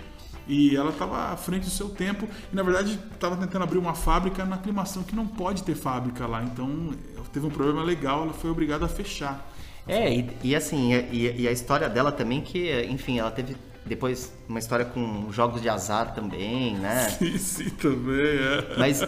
E 0.49 0.75
ela 0.75 0.90
estava 0.90 1.33
à 1.33 1.37
frente 1.37 1.64
do 1.64 1.71
seu 1.71 1.88
tempo 1.88 2.26
e, 2.52 2.57
na 2.57 2.62
verdade, 2.64 2.99
estava 3.14 3.37
tentando 3.37 3.62
abrir 3.62 3.79
uma 3.79 3.95
fábrica 3.95 4.45
na 4.45 4.57
aclimação 4.57 5.05
que 5.05 5.14
não 5.14 5.25
pode 5.26 5.62
ter 5.62 5.76
fábrica 5.76 6.26
lá. 6.26 6.43
Então, 6.43 6.90
teve 7.33 7.47
um 7.47 7.50
problema 7.50 7.85
legal, 7.85 8.25
ela 8.25 8.33
foi 8.33 8.50
obrigada 8.50 8.87
a 8.87 8.88
fechar. 8.88 9.49
É, 9.87 10.12
e, 10.12 10.31
e 10.43 10.57
assim, 10.57 10.93
e, 10.93 11.43
e, 11.43 11.49
a 11.49 11.52
história 11.52 11.88
dela 11.88 12.11
também, 12.11 12.40
que, 12.40 12.83
enfim, 12.85 13.19
ela 13.19 13.31
teve 13.31 13.57
depois 13.91 14.33
uma 14.49 14.61
história 14.61 14.85
com 14.85 15.33
jogos 15.33 15.61
de 15.61 15.69
azar 15.69 16.15
também, 16.15 16.77
né? 16.77 17.09
Sim, 17.19 17.37
sim, 17.37 17.71
também, 17.71 18.39
é. 18.39 18.79
Mas, 18.79 19.03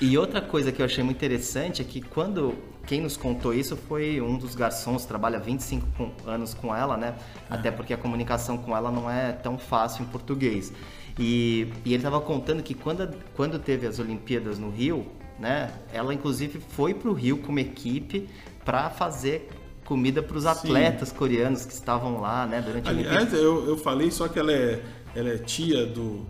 e 0.00 0.18
outra 0.18 0.40
coisa 0.40 0.72
que 0.72 0.82
eu 0.82 0.86
achei 0.86 1.04
muito 1.04 1.16
interessante 1.16 1.80
é 1.80 1.84
que 1.84 2.00
quando 2.00 2.52
quem 2.84 3.00
nos 3.00 3.16
contou 3.16 3.54
isso 3.54 3.76
foi 3.76 4.20
um 4.20 4.36
dos 4.36 4.56
garçons, 4.56 5.04
trabalha 5.04 5.38
25 5.38 6.10
anos 6.26 6.52
com 6.52 6.74
ela, 6.74 6.96
né? 6.96 7.14
É. 7.48 7.54
Até 7.54 7.70
porque 7.70 7.94
a 7.94 7.96
comunicação 7.96 8.58
com 8.58 8.76
ela 8.76 8.90
não 8.90 9.08
é 9.08 9.30
tão 9.30 9.56
fácil 9.56 10.02
em 10.02 10.06
português. 10.08 10.72
E, 11.16 11.72
e 11.84 11.90
ele 11.90 11.98
estava 11.98 12.20
contando 12.20 12.60
que 12.60 12.74
quando, 12.74 13.16
quando 13.36 13.56
teve 13.60 13.86
as 13.86 14.00
Olimpíadas 14.00 14.58
no 14.58 14.68
Rio, 14.68 15.06
né? 15.38 15.70
Ela 15.92 16.12
inclusive 16.12 16.58
foi 16.70 16.92
para 16.92 17.08
o 17.08 17.12
Rio 17.12 17.38
com 17.38 17.52
uma 17.52 17.60
equipe 17.60 18.28
para 18.64 18.90
fazer 18.90 19.48
comida 19.88 20.22
para 20.22 20.36
os 20.36 20.44
atletas 20.44 21.08
Sim. 21.08 21.14
coreanos 21.14 21.64
que 21.64 21.72
estavam 21.72 22.20
lá, 22.20 22.46
né? 22.46 22.60
Durante 22.60 22.86
Aliás, 22.86 23.08
a 23.08 23.20
Olimpíada. 23.20 23.36
Eu, 23.38 23.66
eu 23.66 23.76
falei 23.78 24.10
só 24.10 24.28
que 24.28 24.38
ela 24.38 24.52
é, 24.52 24.82
ela 25.16 25.30
é 25.30 25.38
tia 25.38 25.86
do, 25.86 26.26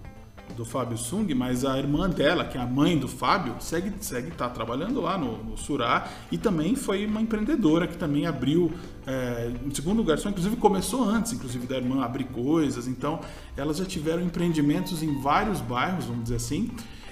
do 0.56 0.64
Fábio 0.64 0.96
Sung, 0.96 1.34
mas 1.34 1.64
a 1.64 1.76
irmã 1.76 2.08
dela, 2.08 2.44
que 2.44 2.56
é 2.56 2.60
a 2.60 2.66
mãe 2.66 2.96
do 2.96 3.08
Fábio, 3.08 3.56
segue 3.58 3.92
segue 4.00 4.30
tá 4.30 4.48
trabalhando 4.48 5.00
lá 5.00 5.18
no, 5.18 5.42
no 5.42 5.56
Surá 5.56 6.08
e 6.30 6.38
também 6.38 6.76
foi 6.76 7.04
uma 7.04 7.20
empreendedora 7.20 7.88
que 7.88 7.96
também 7.96 8.26
abriu 8.26 8.70
é, 9.04 9.50
um 9.66 9.74
segundo 9.74 10.04
garçom, 10.04 10.28
inclusive 10.28 10.54
começou 10.54 11.02
antes, 11.02 11.32
inclusive 11.32 11.66
da 11.66 11.78
irmã 11.78 12.04
abrir 12.04 12.26
coisas. 12.26 12.86
Então, 12.86 13.18
elas 13.56 13.78
já 13.78 13.84
tiveram 13.84 14.22
empreendimentos 14.22 15.02
em 15.02 15.20
vários 15.20 15.60
bairros, 15.60 16.04
vamos 16.04 16.22
dizer 16.22 16.36
assim. 16.36 16.70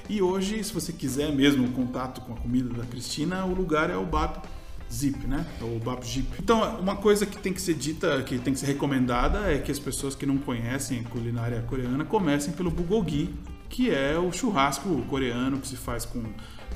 E 0.08 0.22
hoje, 0.22 0.62
se 0.62 0.72
você 0.72 0.92
quiser 0.92 1.32
mesmo 1.32 1.68
contato 1.72 2.20
com 2.20 2.34
a 2.34 2.36
comida 2.36 2.72
da 2.72 2.84
Cristina, 2.84 3.44
o 3.44 3.52
lugar 3.52 3.90
é 3.90 3.96
o 3.96 4.06
Bap 4.06 4.46
Zip, 4.92 5.26
né? 5.26 5.44
O 5.60 5.78
Bap 5.78 6.04
Zip. 6.04 6.28
Então, 6.38 6.78
uma 6.78 6.96
coisa 6.96 7.26
que 7.26 7.38
tem 7.38 7.52
que 7.52 7.60
ser 7.60 7.74
dita, 7.74 8.22
que 8.22 8.38
tem 8.38 8.52
que 8.52 8.60
ser 8.60 8.66
recomendada, 8.66 9.52
é 9.52 9.58
que 9.58 9.70
as 9.70 9.78
pessoas 9.78 10.14
que 10.14 10.24
não 10.26 10.38
conhecem 10.38 11.00
a 11.00 11.08
culinária 11.08 11.62
coreana 11.62 12.04
comecem 12.04 12.52
pelo 12.52 12.70
bulgogi, 12.70 13.34
que 13.68 13.90
é 13.90 14.18
o 14.18 14.32
churrasco 14.32 15.02
coreano 15.08 15.58
que 15.58 15.68
se 15.68 15.76
faz 15.76 16.04
com 16.04 16.22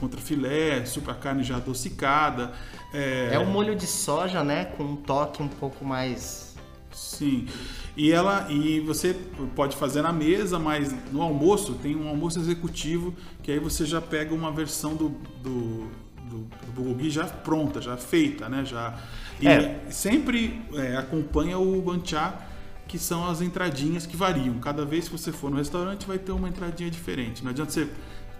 contra 0.00 0.18
filé, 0.18 0.84
super 0.86 1.14
carne 1.16 1.44
já 1.44 1.56
adocicada. 1.56 2.52
É... 2.92 3.30
é 3.32 3.38
um 3.38 3.44
molho 3.44 3.76
de 3.76 3.86
soja, 3.86 4.42
né? 4.42 4.64
Com 4.64 4.84
um 4.84 4.96
toque 4.96 5.42
um 5.42 5.48
pouco 5.48 5.84
mais. 5.84 6.56
Sim. 6.90 7.46
E 7.96 8.10
ela 8.10 8.50
e 8.50 8.80
você 8.80 9.14
pode 9.54 9.76
fazer 9.76 10.02
na 10.02 10.12
mesa, 10.12 10.58
mas 10.58 10.92
no 11.12 11.22
almoço 11.22 11.74
tem 11.74 11.94
um 11.94 12.08
almoço 12.08 12.40
executivo 12.40 13.14
que 13.42 13.52
aí 13.52 13.58
você 13.58 13.84
já 13.84 14.00
pega 14.00 14.34
uma 14.34 14.50
versão 14.50 14.96
do, 14.96 15.10
do, 15.42 15.86
do, 16.30 16.38
do 16.66 16.72
bulgogi 16.72 17.10
já 17.10 17.24
pronta, 17.24 17.80
já 17.80 17.96
feita, 17.96 18.48
né? 18.48 18.64
Já 18.64 18.98
e 19.40 19.48
é. 19.48 19.80
sempre 19.90 20.62
é, 20.74 20.96
acompanha 20.96 21.58
o 21.58 21.82
banchá 21.82 22.46
que 22.86 22.98
são 22.98 23.28
as 23.28 23.40
entradinhas 23.40 24.06
que 24.06 24.16
variam. 24.16 24.58
Cada 24.58 24.84
vez 24.84 25.08
que 25.08 25.12
você 25.16 25.32
for 25.32 25.50
no 25.50 25.56
restaurante 25.56 26.06
vai 26.06 26.18
ter 26.18 26.32
uma 26.32 26.48
entradinha 26.48 26.90
diferente. 26.90 27.42
Não 27.42 27.50
adianta 27.50 27.70
você 27.70 27.88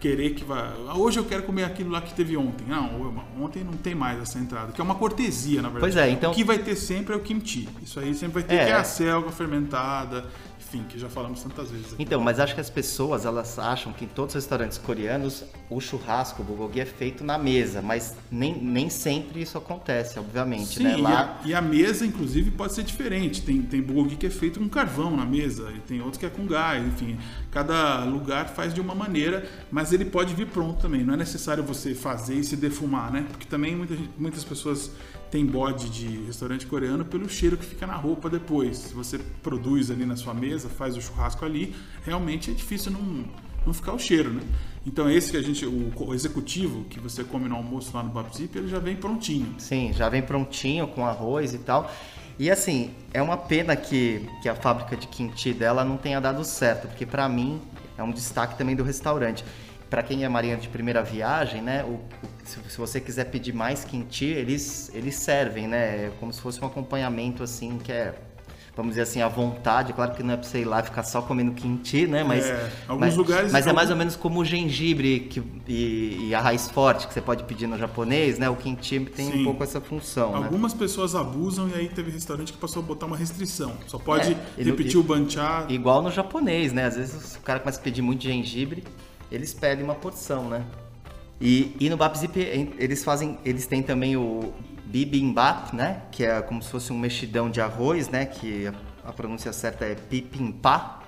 querer 0.00 0.30
que 0.30 0.42
vá. 0.42 0.72
Ah, 0.88 0.96
hoje 0.96 1.20
eu 1.20 1.24
quero 1.24 1.42
comer 1.42 1.64
aquilo 1.64 1.90
lá 1.90 2.00
que 2.00 2.12
teve 2.14 2.36
ontem. 2.36 2.66
Não, 2.66 3.14
ontem 3.38 3.62
não 3.62 3.74
tem 3.74 3.94
mais 3.94 4.20
essa 4.20 4.38
entrada, 4.38 4.72
que 4.72 4.80
é 4.80 4.84
uma 4.84 4.94
cortesia, 4.94 5.62
na 5.62 5.68
verdade. 5.68 5.92
Pois 5.92 5.96
é, 5.96 6.10
então. 6.10 6.32
O 6.32 6.34
que 6.34 6.42
vai 6.42 6.58
ter 6.58 6.74
sempre 6.74 7.14
é 7.14 7.16
o 7.16 7.20
kimchi. 7.20 7.68
Isso 7.82 8.00
aí 8.00 8.14
sempre 8.14 8.40
vai 8.40 8.42
ter, 8.42 8.54
é. 8.54 8.64
que 8.64 8.70
é 8.72 8.74
a 8.74 8.82
selga 8.82 9.30
fermentada, 9.30 10.24
enfim, 10.60 10.84
que 10.88 10.98
já 10.98 11.08
falamos 11.08 11.42
tantas 11.42 11.70
vezes. 11.70 11.94
Aqui. 11.94 12.02
Então, 12.02 12.20
mas 12.20 12.38
acho 12.38 12.54
que 12.54 12.60
as 12.60 12.68
pessoas 12.68 13.24
elas 13.24 13.58
acham 13.58 13.92
que 13.92 14.04
em 14.04 14.08
todos 14.08 14.34
os 14.34 14.42
restaurantes 14.42 14.76
coreanos 14.76 15.42
o 15.70 15.80
churrasco, 15.80 16.42
o 16.42 16.44
bulgogi 16.44 16.80
é 16.80 16.84
feito 16.84 17.24
na 17.24 17.38
mesa, 17.38 17.80
mas 17.80 18.14
nem, 18.30 18.54
nem 18.62 18.90
sempre 18.90 19.40
isso 19.40 19.56
acontece, 19.56 20.18
obviamente, 20.18 20.78
Sim, 20.78 20.84
né? 20.84 20.96
Lá... 20.96 21.10
E, 21.10 21.14
a, 21.14 21.48
e 21.48 21.54
a 21.54 21.62
mesa, 21.62 22.04
inclusive, 22.04 22.50
pode 22.50 22.74
ser 22.74 22.82
diferente. 22.82 23.42
Tem, 23.42 23.62
tem 23.62 23.80
bulgogi 23.80 24.16
que 24.16 24.26
é 24.26 24.30
feito 24.30 24.60
com 24.60 24.68
carvão 24.68 25.16
na 25.16 25.24
mesa, 25.24 25.72
e 25.74 25.80
tem 25.80 26.00
outros 26.00 26.18
que 26.18 26.26
é 26.26 26.30
com 26.30 26.46
gás, 26.46 26.84
enfim. 26.86 27.18
Cada 27.50 28.04
lugar 28.04 28.48
faz 28.48 28.74
de 28.74 28.80
uma 28.80 28.94
maneira, 28.94 29.48
mas 29.70 29.92
ele 29.92 30.04
pode 30.04 30.34
vir 30.34 30.46
pronto 30.46 30.80
também. 30.80 31.02
Não 31.02 31.14
é 31.14 31.16
necessário 31.16 31.64
você 31.64 31.94
fazer 31.94 32.34
e 32.34 32.44
se 32.44 32.56
defumar, 32.56 33.10
né? 33.10 33.24
Porque 33.28 33.46
também 33.46 33.74
muita, 33.74 33.96
muitas 34.18 34.44
pessoas 34.44 34.90
tem 35.30 35.46
bode 35.46 35.88
de 35.88 36.24
restaurante 36.24 36.66
coreano 36.66 37.04
pelo 37.04 37.28
cheiro 37.28 37.56
que 37.56 37.64
fica 37.64 37.86
na 37.86 37.94
roupa 37.94 38.28
depois. 38.28 38.76
Se 38.78 38.94
você 38.94 39.18
produz 39.42 39.90
ali 39.90 40.04
na 40.04 40.16
sua 40.16 40.34
mesa, 40.34 40.68
faz 40.68 40.96
o 40.96 41.00
churrasco 41.00 41.44
ali, 41.44 41.74
realmente 42.04 42.50
é 42.50 42.54
difícil 42.54 42.90
não, 42.90 43.24
não 43.64 43.72
ficar 43.72 43.92
o 43.92 43.98
cheiro, 43.98 44.30
né? 44.30 44.42
Então 44.86 45.08
esse 45.10 45.30
que 45.30 45.36
a 45.36 45.42
gente, 45.42 45.64
o, 45.64 46.14
executivo 46.14 46.84
que 46.84 46.98
você 46.98 47.22
come 47.22 47.48
no 47.48 47.56
almoço 47.56 47.94
lá 47.94 48.02
no 48.02 48.10
Babzip, 48.10 48.56
ele 48.58 48.68
já 48.68 48.78
vem 48.78 48.96
prontinho. 48.96 49.54
Sim, 49.58 49.92
já 49.92 50.08
vem 50.08 50.22
prontinho 50.22 50.88
com 50.88 51.06
arroz 51.06 51.54
e 51.54 51.58
tal. 51.58 51.90
E 52.38 52.50
assim, 52.50 52.90
é 53.12 53.20
uma 53.20 53.36
pena 53.36 53.76
que, 53.76 54.26
que 54.42 54.48
a 54.48 54.54
fábrica 54.54 54.96
de 54.96 55.06
kimchi 55.06 55.52
dela 55.52 55.84
não 55.84 55.96
tenha 55.96 56.20
dado 56.20 56.42
certo, 56.44 56.88
porque 56.88 57.04
para 57.04 57.28
mim 57.28 57.60
é 57.98 58.02
um 58.02 58.10
destaque 58.10 58.56
também 58.56 58.74
do 58.74 58.82
restaurante 58.82 59.44
para 59.90 60.04
quem 60.04 60.24
é 60.24 60.28
marinheiro 60.28 60.62
de 60.62 60.68
primeira 60.68 61.02
viagem, 61.02 61.60
né, 61.60 61.84
o, 61.84 61.98
se, 62.44 62.58
se, 62.68 62.78
você 62.78 63.00
quiser 63.00 63.24
pedir 63.24 63.52
mais 63.52 63.84
quinti, 63.84 64.26
eles, 64.26 64.88
eles 64.94 65.16
servem, 65.16 65.66
né, 65.66 66.06
é 66.06 66.12
como 66.20 66.32
se 66.32 66.40
fosse 66.40 66.62
um 66.62 66.66
acompanhamento, 66.66 67.42
assim, 67.42 67.76
que 67.76 67.90
é, 67.90 68.14
vamos 68.76 68.92
dizer 68.92 69.02
assim, 69.02 69.20
à 69.20 69.26
vontade. 69.26 69.92
Claro 69.92 70.14
que 70.14 70.22
não 70.22 70.34
é 70.34 70.36
para 70.36 70.46
você 70.46 70.60
ir 70.60 70.64
lá 70.64 70.78
e 70.78 70.84
ficar 70.84 71.02
só 71.02 71.20
comendo 71.20 71.50
quinti, 71.52 72.06
né, 72.06 72.22
mas... 72.22 72.46
É, 72.46 72.70
alguns 72.86 73.00
mas, 73.00 73.16
lugares... 73.16 73.52
Mas 73.52 73.66
é 73.66 73.72
mais 73.72 73.90
ou 73.90 73.96
menos 73.96 74.14
como 74.14 74.38
o 74.38 74.44
gengibre 74.44 75.20
que, 75.20 75.42
e, 75.66 76.28
e, 76.28 76.34
a 76.36 76.40
raiz 76.40 76.70
forte 76.70 77.08
que 77.08 77.12
você 77.12 77.20
pode 77.20 77.42
pedir 77.42 77.66
no 77.66 77.76
japonês, 77.76 78.38
né, 78.38 78.48
o 78.48 78.54
quinti 78.54 79.00
tem 79.00 79.32
Sim. 79.32 79.40
um 79.40 79.44
pouco 79.44 79.64
essa 79.64 79.80
função, 79.80 80.38
né. 80.38 80.44
Algumas 80.44 80.72
né? 80.72 80.78
pessoas 80.78 81.16
abusam 81.16 81.68
e 81.68 81.74
aí 81.74 81.88
teve 81.88 82.12
restaurante 82.12 82.52
que 82.52 82.58
passou 82.58 82.80
a 82.80 82.86
botar 82.86 83.06
uma 83.06 83.16
restrição. 83.16 83.72
Só 83.88 83.98
pode 83.98 84.36
é, 84.56 84.62
repetir 84.62 84.94
e, 84.94 84.98
o 84.98 85.02
banchá... 85.02 85.66
Igual 85.68 86.00
no 86.00 86.12
japonês, 86.12 86.72
né, 86.72 86.84
às 86.84 86.96
vezes 86.96 87.34
o 87.34 87.40
cara 87.40 87.58
começa 87.58 87.80
a 87.80 87.82
pedir 87.82 88.02
muito 88.02 88.22
gengibre 88.22 88.84
eles 89.30 89.54
pedem 89.54 89.84
uma 89.84 89.94
porção, 89.94 90.48
né? 90.48 90.64
E, 91.40 91.74
e 91.80 91.88
no 91.88 91.96
Bapzip 91.96 92.38
eles 92.78 93.02
fazem, 93.02 93.38
eles 93.44 93.66
têm 93.66 93.82
também 93.82 94.16
o 94.16 94.52
bibimbap, 94.84 95.74
né? 95.74 96.02
Que 96.10 96.24
é 96.24 96.42
como 96.42 96.62
se 96.62 96.68
fosse 96.68 96.92
um 96.92 96.98
mexidão 96.98 97.48
de 97.48 97.60
arroz, 97.60 98.08
né? 98.08 98.26
Que 98.26 98.66
a, 98.66 98.74
a 99.08 99.12
pronúncia 99.12 99.52
certa 99.52 99.86
é 99.86 99.94
pipimpá. 99.94 100.98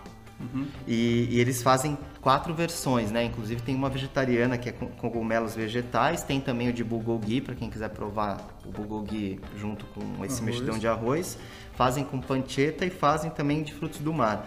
Uhum. 0.41 0.67
E, 0.89 1.29
e, 1.31 1.39
eles 1.39 1.63
fazem 1.63 1.97
quatro 2.21 2.53
versões, 2.53 3.13
né? 3.13 3.25
Inclusive 3.25 3.63
tem 3.63 3.77
uma 3.77 3.89
vegetariana 3.89 4.59
que 4.59 4.71
é 4.71 4.73
com 4.73 4.87
cogumelos 4.89 5.55
vegetais, 5.55 6.25
tem 6.25 6.41
também 6.41 6.69
o 6.69 6.73
de 6.73 6.83
bulgogi 6.83 7.41
para 7.41 7.55
quem 7.55 7.71
quiser 7.71 7.91
provar 7.91 8.39
o 8.65 8.73
bulgogi 8.73 9.39
junto 9.57 9.85
com 9.87 10.25
esse 10.25 10.37
arroz. 10.37 10.41
mexidão 10.41 10.79
de 10.79 10.89
arroz. 10.89 11.39
Fazem 11.75 12.05
com 12.05 12.21
panceta 12.21 12.85
e 12.85 12.91
fazem 12.91 13.31
também 13.31 13.63
de 13.63 13.73
frutos 13.73 14.01
do 14.01 14.13
mar 14.13 14.45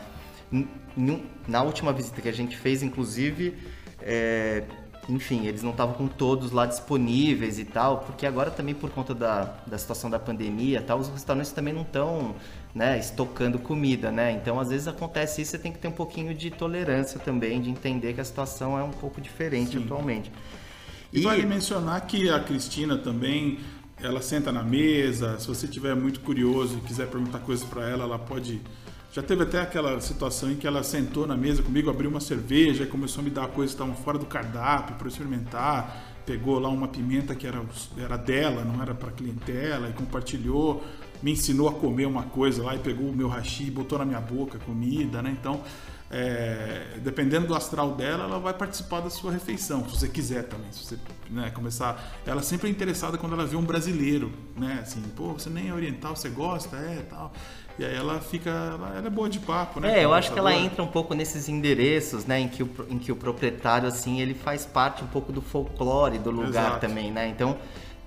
na 1.47 1.61
última 1.61 1.91
visita 1.91 2.21
que 2.21 2.29
a 2.29 2.33
gente 2.33 2.57
fez, 2.57 2.81
inclusive, 2.81 3.55
é, 4.01 4.63
enfim, 5.07 5.45
eles 5.45 5.61
não 5.61 5.71
estavam 5.71 5.93
com 5.93 6.07
todos 6.07 6.51
lá 6.51 6.65
disponíveis 6.65 7.59
e 7.59 7.65
tal, 7.65 7.99
porque 7.99 8.25
agora 8.25 8.49
também 8.49 8.73
por 8.73 8.89
conta 8.89 9.13
da, 9.13 9.55
da 9.65 9.77
situação 9.77 10.09
da 10.09 10.17
pandemia 10.17 10.81
tal, 10.81 10.99
os 10.99 11.09
restaurantes 11.09 11.51
também 11.51 11.73
não 11.73 11.83
estão 11.83 12.35
né, 12.73 12.97
estocando 12.97 13.59
comida, 13.59 14.11
né? 14.11 14.31
Então 14.31 14.59
às 14.59 14.69
vezes 14.69 14.87
acontece 14.87 15.41
isso, 15.41 15.51
você 15.51 15.59
tem 15.59 15.71
que 15.71 15.77
ter 15.79 15.87
um 15.87 15.93
pouquinho 15.93 16.33
de 16.33 16.49
tolerância 16.49 17.19
também, 17.19 17.61
de 17.61 17.69
entender 17.69 18.13
que 18.13 18.21
a 18.21 18.25
situação 18.25 18.77
é 18.77 18.83
um 18.83 18.91
pouco 18.91 19.21
diferente 19.21 19.77
Sim. 19.77 19.83
atualmente. 19.83 20.31
E, 21.13 21.19
e 21.19 21.21
vale 21.21 21.45
mencionar 21.45 22.05
que 22.07 22.29
a 22.29 22.39
Cristina 22.39 22.97
também 22.97 23.59
ela 24.01 24.21
senta 24.21 24.51
na 24.51 24.63
mesa, 24.63 25.39
se 25.39 25.47
você 25.47 25.67
tiver 25.67 25.95
muito 25.95 26.19
curioso 26.19 26.77
e 26.77 26.81
quiser 26.81 27.07
perguntar 27.07 27.39
coisas 27.39 27.65
para 27.65 27.87
ela, 27.87 28.03
ela 28.03 28.19
pode 28.19 28.59
já 29.15 29.23
teve 29.23 29.43
até 29.43 29.61
aquela 29.61 30.01
situação 30.01 30.51
em 30.51 30.57
que 30.57 30.67
ela 30.67 30.83
sentou 30.83 31.25
na 31.25 31.37
mesa 31.37 31.63
comigo, 31.63 31.89
abriu 31.89 32.09
uma 32.09 32.19
cerveja 32.19 32.85
começou 32.85 33.21
a 33.21 33.23
me 33.23 33.29
dar 33.29 33.47
coisas 33.47 33.73
que 33.73 33.81
estavam 33.81 33.95
fora 34.03 34.17
do 34.17 34.25
cardápio 34.25 34.97
para 34.97 35.07
experimentar. 35.07 36.19
Pegou 36.25 36.59
lá 36.59 36.67
uma 36.67 36.89
pimenta 36.89 37.33
que 37.33 37.47
era, 37.47 37.63
era 37.97 38.17
dela, 38.17 38.65
não 38.65 38.81
era 38.81 38.93
para 38.93 39.11
clientela, 39.11 39.87
e 39.87 39.93
compartilhou. 39.93 40.83
Me 41.23 41.31
ensinou 41.31 41.69
a 41.69 41.73
comer 41.73 42.05
uma 42.05 42.23
coisa 42.23 42.61
lá 42.61 42.75
e 42.75 42.79
pegou 42.79 43.07
o 43.07 43.15
meu 43.15 43.29
hashi, 43.29 43.71
botou 43.71 43.97
na 43.97 44.03
minha 44.03 44.19
boca, 44.19 44.59
comida, 44.59 45.21
né? 45.21 45.33
Então, 45.39 45.61
é, 46.09 46.97
dependendo 47.03 47.47
do 47.47 47.55
astral 47.55 47.93
dela, 47.93 48.25
ela 48.25 48.39
vai 48.39 48.53
participar 48.53 49.01
da 49.01 49.09
sua 49.09 49.31
refeição, 49.31 49.83
se 49.89 49.99
você 49.99 50.07
quiser 50.07 50.43
também. 50.43 50.71
Se 50.71 50.85
você 50.85 50.97
né, 51.29 51.49
começar, 51.49 52.19
ela 52.25 52.43
sempre 52.43 52.67
é 52.67 52.71
interessada 52.71 53.17
quando 53.17 53.33
ela 53.33 53.45
vê 53.45 53.55
um 53.55 53.63
brasileiro, 53.63 54.31
né? 54.55 54.79
Assim, 54.81 55.01
pô, 55.15 55.33
você 55.33 55.49
nem 55.49 55.69
é 55.69 55.73
oriental, 55.73 56.15
você 56.15 56.29
gosta, 56.29 56.77
é, 56.77 57.05
tal. 57.09 57.33
E 57.77 57.83
aí 57.83 57.93
ela 57.93 58.21
fica, 58.21 58.49
ela, 58.49 58.95
ela 58.97 59.07
é 59.07 59.09
boa 59.09 59.27
de 59.27 59.39
papo, 59.39 59.79
né? 59.79 59.99
É, 59.99 60.05
eu 60.05 60.13
acho 60.13 60.31
que 60.31 60.39
ela 60.39 60.53
entra 60.53 60.81
um 60.81 60.87
pouco 60.87 61.13
nesses 61.13 61.49
endereços, 61.49 62.25
né, 62.25 62.39
em 62.39 62.47
que 62.47 62.63
o, 62.63 62.69
em 62.89 62.97
que 62.97 63.11
o 63.11 63.15
proprietário 63.15 63.87
assim, 63.87 64.21
ele 64.21 64.33
faz 64.33 64.65
parte 64.65 65.03
um 65.03 65.07
pouco 65.07 65.33
do 65.33 65.41
folclore 65.41 66.17
do 66.17 66.31
lugar 66.31 66.49
Exato. 66.49 66.87
também, 66.87 67.11
né? 67.11 67.27
Então, 67.27 67.57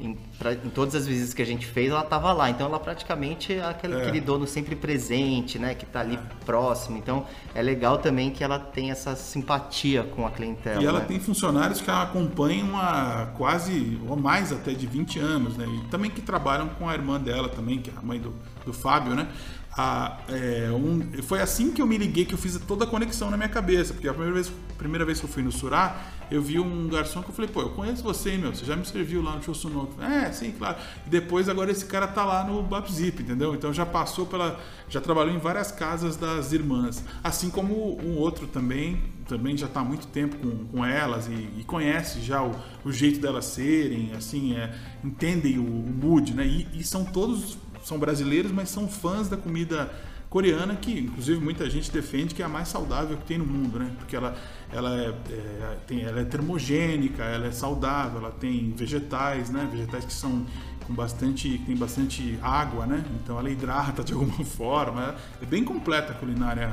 em, 0.01 0.17
pra, 0.39 0.53
em, 0.53 0.71
todas 0.71 0.95
as 0.95 1.07
visitas 1.07 1.35
que 1.35 1.43
a 1.43 1.47
gente 1.47 1.67
fez, 1.67 1.91
ela 1.91 2.03
estava 2.03 2.33
lá. 2.33 2.51
Então 2.51 2.67
ela 2.67 2.79
praticamente 2.79 3.53
é 3.53 3.65
aquele, 3.65 3.95
é. 3.95 4.03
aquele, 4.03 4.21
dono 4.21 4.47
sempre 4.47 4.77
presente, 4.77 5.59
né? 5.59 5.75
Que 5.75 5.85
está 5.85 6.01
ali 6.01 6.17
é. 6.17 6.21
próximo. 6.45 6.97
Então 6.99 7.27
é 7.55 7.63
legal 7.63 7.99
também 7.99 8.31
que 8.31 8.43
ela 8.43 8.59
tem 8.59 8.91
essa 8.91 9.15
simpatia 9.17 10.03
com 10.05 10.27
a 10.27 10.31
clientela. 10.31 10.83
E 10.83 10.87
ela 10.87 11.01
né? 11.01 11.07
tem 11.07 11.21
funcionários 11.21 11.81
que 11.81 11.91
a 11.91 12.03
acompanham 12.03 12.77
há 12.77 13.33
quase, 13.37 13.99
ou 14.09 14.17
mais 14.17 14.53
até 14.53 14.73
de 14.73 14.87
20 14.87 15.19
anos, 15.19 15.57
né? 15.57 15.67
E 15.67 15.89
também 15.89 16.11
que 16.11 16.21
trabalham 16.21 16.69
com 16.69 16.89
a 16.89 16.95
irmã 16.95 17.21
dela 17.21 17.49
também, 17.49 17.81
que 17.81 17.91
é 17.91 17.93
a 17.97 18.03
mãe 18.03 18.21
do, 18.21 18.35
do 18.65 18.73
Fábio, 18.73 19.15
né? 19.15 19.29
A, 19.77 20.19
é, 20.29 20.71
um, 20.73 21.23
foi 21.23 21.41
assim 21.41 21.71
que 21.71 21.81
eu 21.81 21.87
me 21.87 21.97
liguei, 21.97 22.25
que 22.25 22.35
eu 22.35 22.39
fiz 22.39 22.59
toda 22.67 22.85
a 22.85 22.87
conexão 22.87 23.31
na 23.31 23.37
minha 23.37 23.49
cabeça. 23.49 23.95
Porque 23.95 24.09
a 24.09 24.13
primeira 24.13 24.35
vez, 24.35 24.53
primeira 24.77 25.05
vez 25.05 25.21
que 25.21 25.27
eu 25.27 25.31
fui 25.31 25.43
no 25.43 25.53
Surá, 25.53 25.97
eu 26.31 26.43
vi 26.43 26.59
um 26.59 26.89
garçom 26.89 27.23
que 27.23 27.31
eu 27.31 27.35
falei, 27.35 27.51
pô, 27.51 27.63
eu 27.63 27.71
conheço 27.71 28.03
você, 28.03 28.37
meu, 28.37 28.55
você 28.55 28.65
já 28.65 28.77
me 28.77 28.85
serviu 28.85 29.23
lá 29.23 29.37
no 29.37 29.43
Chosunok. 29.43 29.93
É, 30.03 30.31
sim, 30.33 30.53
claro. 30.53 30.77
E 31.07 31.11
depois 31.11 31.49
agora 31.49 31.71
esse 31.71 31.87
cara 31.87 32.07
tá 32.07 32.25
lá 32.25 32.45
no 32.45 32.63
Bapzip, 32.63 33.23
entendeu? 33.23 33.55
Então 33.55 33.73
já 33.73 33.87
passou 33.87 34.27
pela. 34.27 34.61
Já 34.89 35.01
trabalhou 35.01 35.35
em 35.35 35.39
várias 35.39 35.71
casas 35.71 36.17
das 36.17 36.53
irmãs. 36.53 37.05
Assim 37.23 37.51
como 37.51 37.99
um 38.01 38.17
outro 38.17 38.47
também, 38.47 39.03
também 39.27 39.57
já 39.57 39.67
está 39.67 39.81
há 39.81 39.85
muito 39.85 40.07
tempo 40.07 40.37
com, 40.37 40.67
com 40.67 40.85
elas 40.85 41.27
e, 41.27 41.49
e 41.59 41.65
conhece 41.67 42.21
já 42.21 42.43
o, 42.43 42.53
o, 42.85 42.93
jeito 42.93 43.21
delas 43.21 43.45
serem, 43.45 44.13
assim, 44.15 44.57
é, 44.57 44.75
entendem 45.05 45.59
o, 45.59 45.63
o 45.63 45.91
mood, 45.91 46.35
né? 46.35 46.47
E, 46.47 46.69
e 46.73 46.85
são 46.85 47.05
todos 47.05 47.59
são 47.85 47.99
brasileiros, 47.99 48.53
mas 48.53 48.69
são 48.69 48.89
fãs 48.89 49.29
da 49.29 49.37
comida 49.37 49.91
coreana 50.29 50.77
que 50.77 51.01
inclusive 51.01 51.41
muita 51.41 51.69
gente 51.71 51.91
defende 51.91 52.35
que 52.35 52.43
é 52.43 52.45
a 52.45 52.49
mais 52.49 52.69
saudável 52.69 53.17
que 53.17 53.25
tem 53.25 53.39
no 53.39 53.47
mundo, 53.47 53.79
né? 53.79 53.91
Porque 53.99 54.15
ela, 54.15 54.37
ela, 54.73 54.95
é, 55.01 55.09
é, 55.09 55.77
tem, 55.87 56.03
ela 56.03 56.21
é 56.21 56.25
termogênica, 56.25 57.23
ela 57.23 57.47
é 57.47 57.53
saudável, 57.53 58.19
ela 58.19 58.31
tem 58.31 58.73
vegetais, 58.73 59.51
né? 59.51 59.69
Vegetais 59.71 60.05
que 60.05 60.13
são 60.13 60.47
com 60.87 60.95
bastante, 60.95 61.59
tem 61.67 61.77
bastante 61.77 62.39
água, 62.43 62.87
né? 62.87 63.05
Então 63.23 63.39
ela 63.39 63.51
hidrata 63.51 64.05
de 64.05 64.13
alguma 64.15 64.45
forma. 64.45 65.15
É 65.41 65.47
bem 65.47 65.65
completa 65.65 66.13
a 66.13 66.15
culinária 66.15 66.71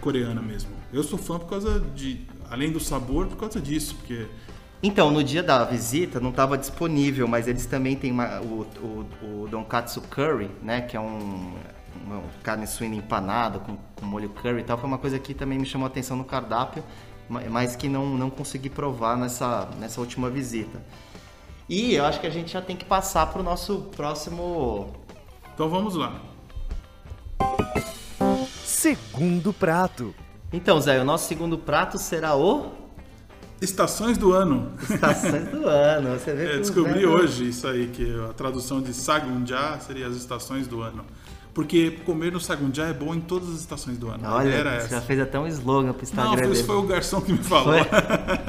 coreana 0.00 0.42
mesmo. 0.42 0.70
Eu 0.92 1.04
sou 1.04 1.18
fã 1.18 1.38
por 1.38 1.48
causa 1.48 1.80
de, 1.94 2.26
além 2.50 2.72
do 2.72 2.80
sabor, 2.80 3.28
por 3.28 3.36
causa 3.36 3.60
disso, 3.60 3.94
porque 3.94 4.26
então, 4.82 5.10
no 5.10 5.24
dia 5.24 5.42
da 5.42 5.64
visita 5.64 6.20
não 6.20 6.28
estava 6.28 6.58
disponível, 6.58 7.26
mas 7.26 7.48
eles 7.48 7.64
também 7.64 7.96
têm 7.96 8.12
uma, 8.12 8.38
o, 8.42 8.66
o, 8.82 9.42
o 9.44 9.48
Donkatsu 9.48 10.02
Curry, 10.02 10.50
né? 10.62 10.82
Que 10.82 10.94
é 10.94 11.00
um, 11.00 11.54
uma 12.04 12.22
carne 12.42 12.66
suína 12.66 12.96
empanada 12.96 13.58
com, 13.58 13.76
com 13.96 14.06
molho 14.06 14.28
curry 14.28 14.60
e 14.60 14.64
tal. 14.64 14.78
Foi 14.78 14.86
uma 14.86 14.98
coisa 14.98 15.18
que 15.18 15.34
também 15.34 15.58
me 15.58 15.66
chamou 15.66 15.86
a 15.86 15.88
atenção 15.88 16.16
no 16.16 16.24
cardápio, 16.24 16.82
mas 17.50 17.74
que 17.74 17.88
não, 17.88 18.06
não 18.16 18.30
consegui 18.30 18.68
provar 18.68 19.16
nessa, 19.16 19.68
nessa 19.78 20.00
última 20.00 20.30
visita. 20.30 20.82
E 21.68 21.94
eu 21.94 22.04
acho 22.04 22.20
que 22.20 22.26
a 22.26 22.30
gente 22.30 22.52
já 22.52 22.60
tem 22.60 22.76
que 22.76 22.84
passar 22.84 23.26
para 23.26 23.40
o 23.40 23.42
nosso 23.42 23.88
próximo. 23.96 24.94
Então 25.54 25.68
vamos 25.68 25.94
lá. 25.94 26.20
Segundo 28.62 29.52
prato. 29.52 30.14
Então, 30.52 30.78
Zé, 30.80 31.00
o 31.00 31.04
nosso 31.04 31.26
segundo 31.26 31.56
prato 31.56 31.96
será 31.96 32.36
o. 32.36 32.70
Estações 33.60 34.18
do 34.18 34.32
ano. 34.32 34.72
Estações 34.82 35.48
do 35.48 35.66
ano. 35.66 36.18
Você 36.18 36.34
vê 36.36 36.56
é, 36.56 36.58
descobri 36.58 37.06
hoje 37.06 37.48
isso 37.48 37.66
aí, 37.66 37.88
que 37.88 38.14
a 38.28 38.34
tradução 38.34 38.82
de 38.82 38.92
Sagunja 38.92 39.78
seria 39.80 40.06
as 40.06 40.16
estações 40.16 40.66
do 40.66 40.82
ano. 40.82 41.04
Porque 41.54 41.92
comer 42.04 42.32
no 42.32 42.40
Sagunjá 42.40 42.86
é 42.88 42.92
bom 42.92 43.14
em 43.14 43.20
todas 43.20 43.48
as 43.48 43.60
estações 43.60 43.96
do 43.96 44.08
ano. 44.08 44.24
Olha, 44.26 44.48
era 44.48 44.70
você 44.72 44.86
essa. 44.86 44.96
já 44.96 45.00
fez 45.00 45.20
até 45.20 45.38
um 45.38 45.46
slogan 45.46 45.92
pro 45.92 46.02
Instagram 46.02 46.42
Não, 46.42 46.52
isso 46.52 46.64
foi 46.64 46.76
o 46.76 46.82
garçom 46.82 47.20
que 47.20 47.32
me 47.32 47.38
falou. 47.38 47.74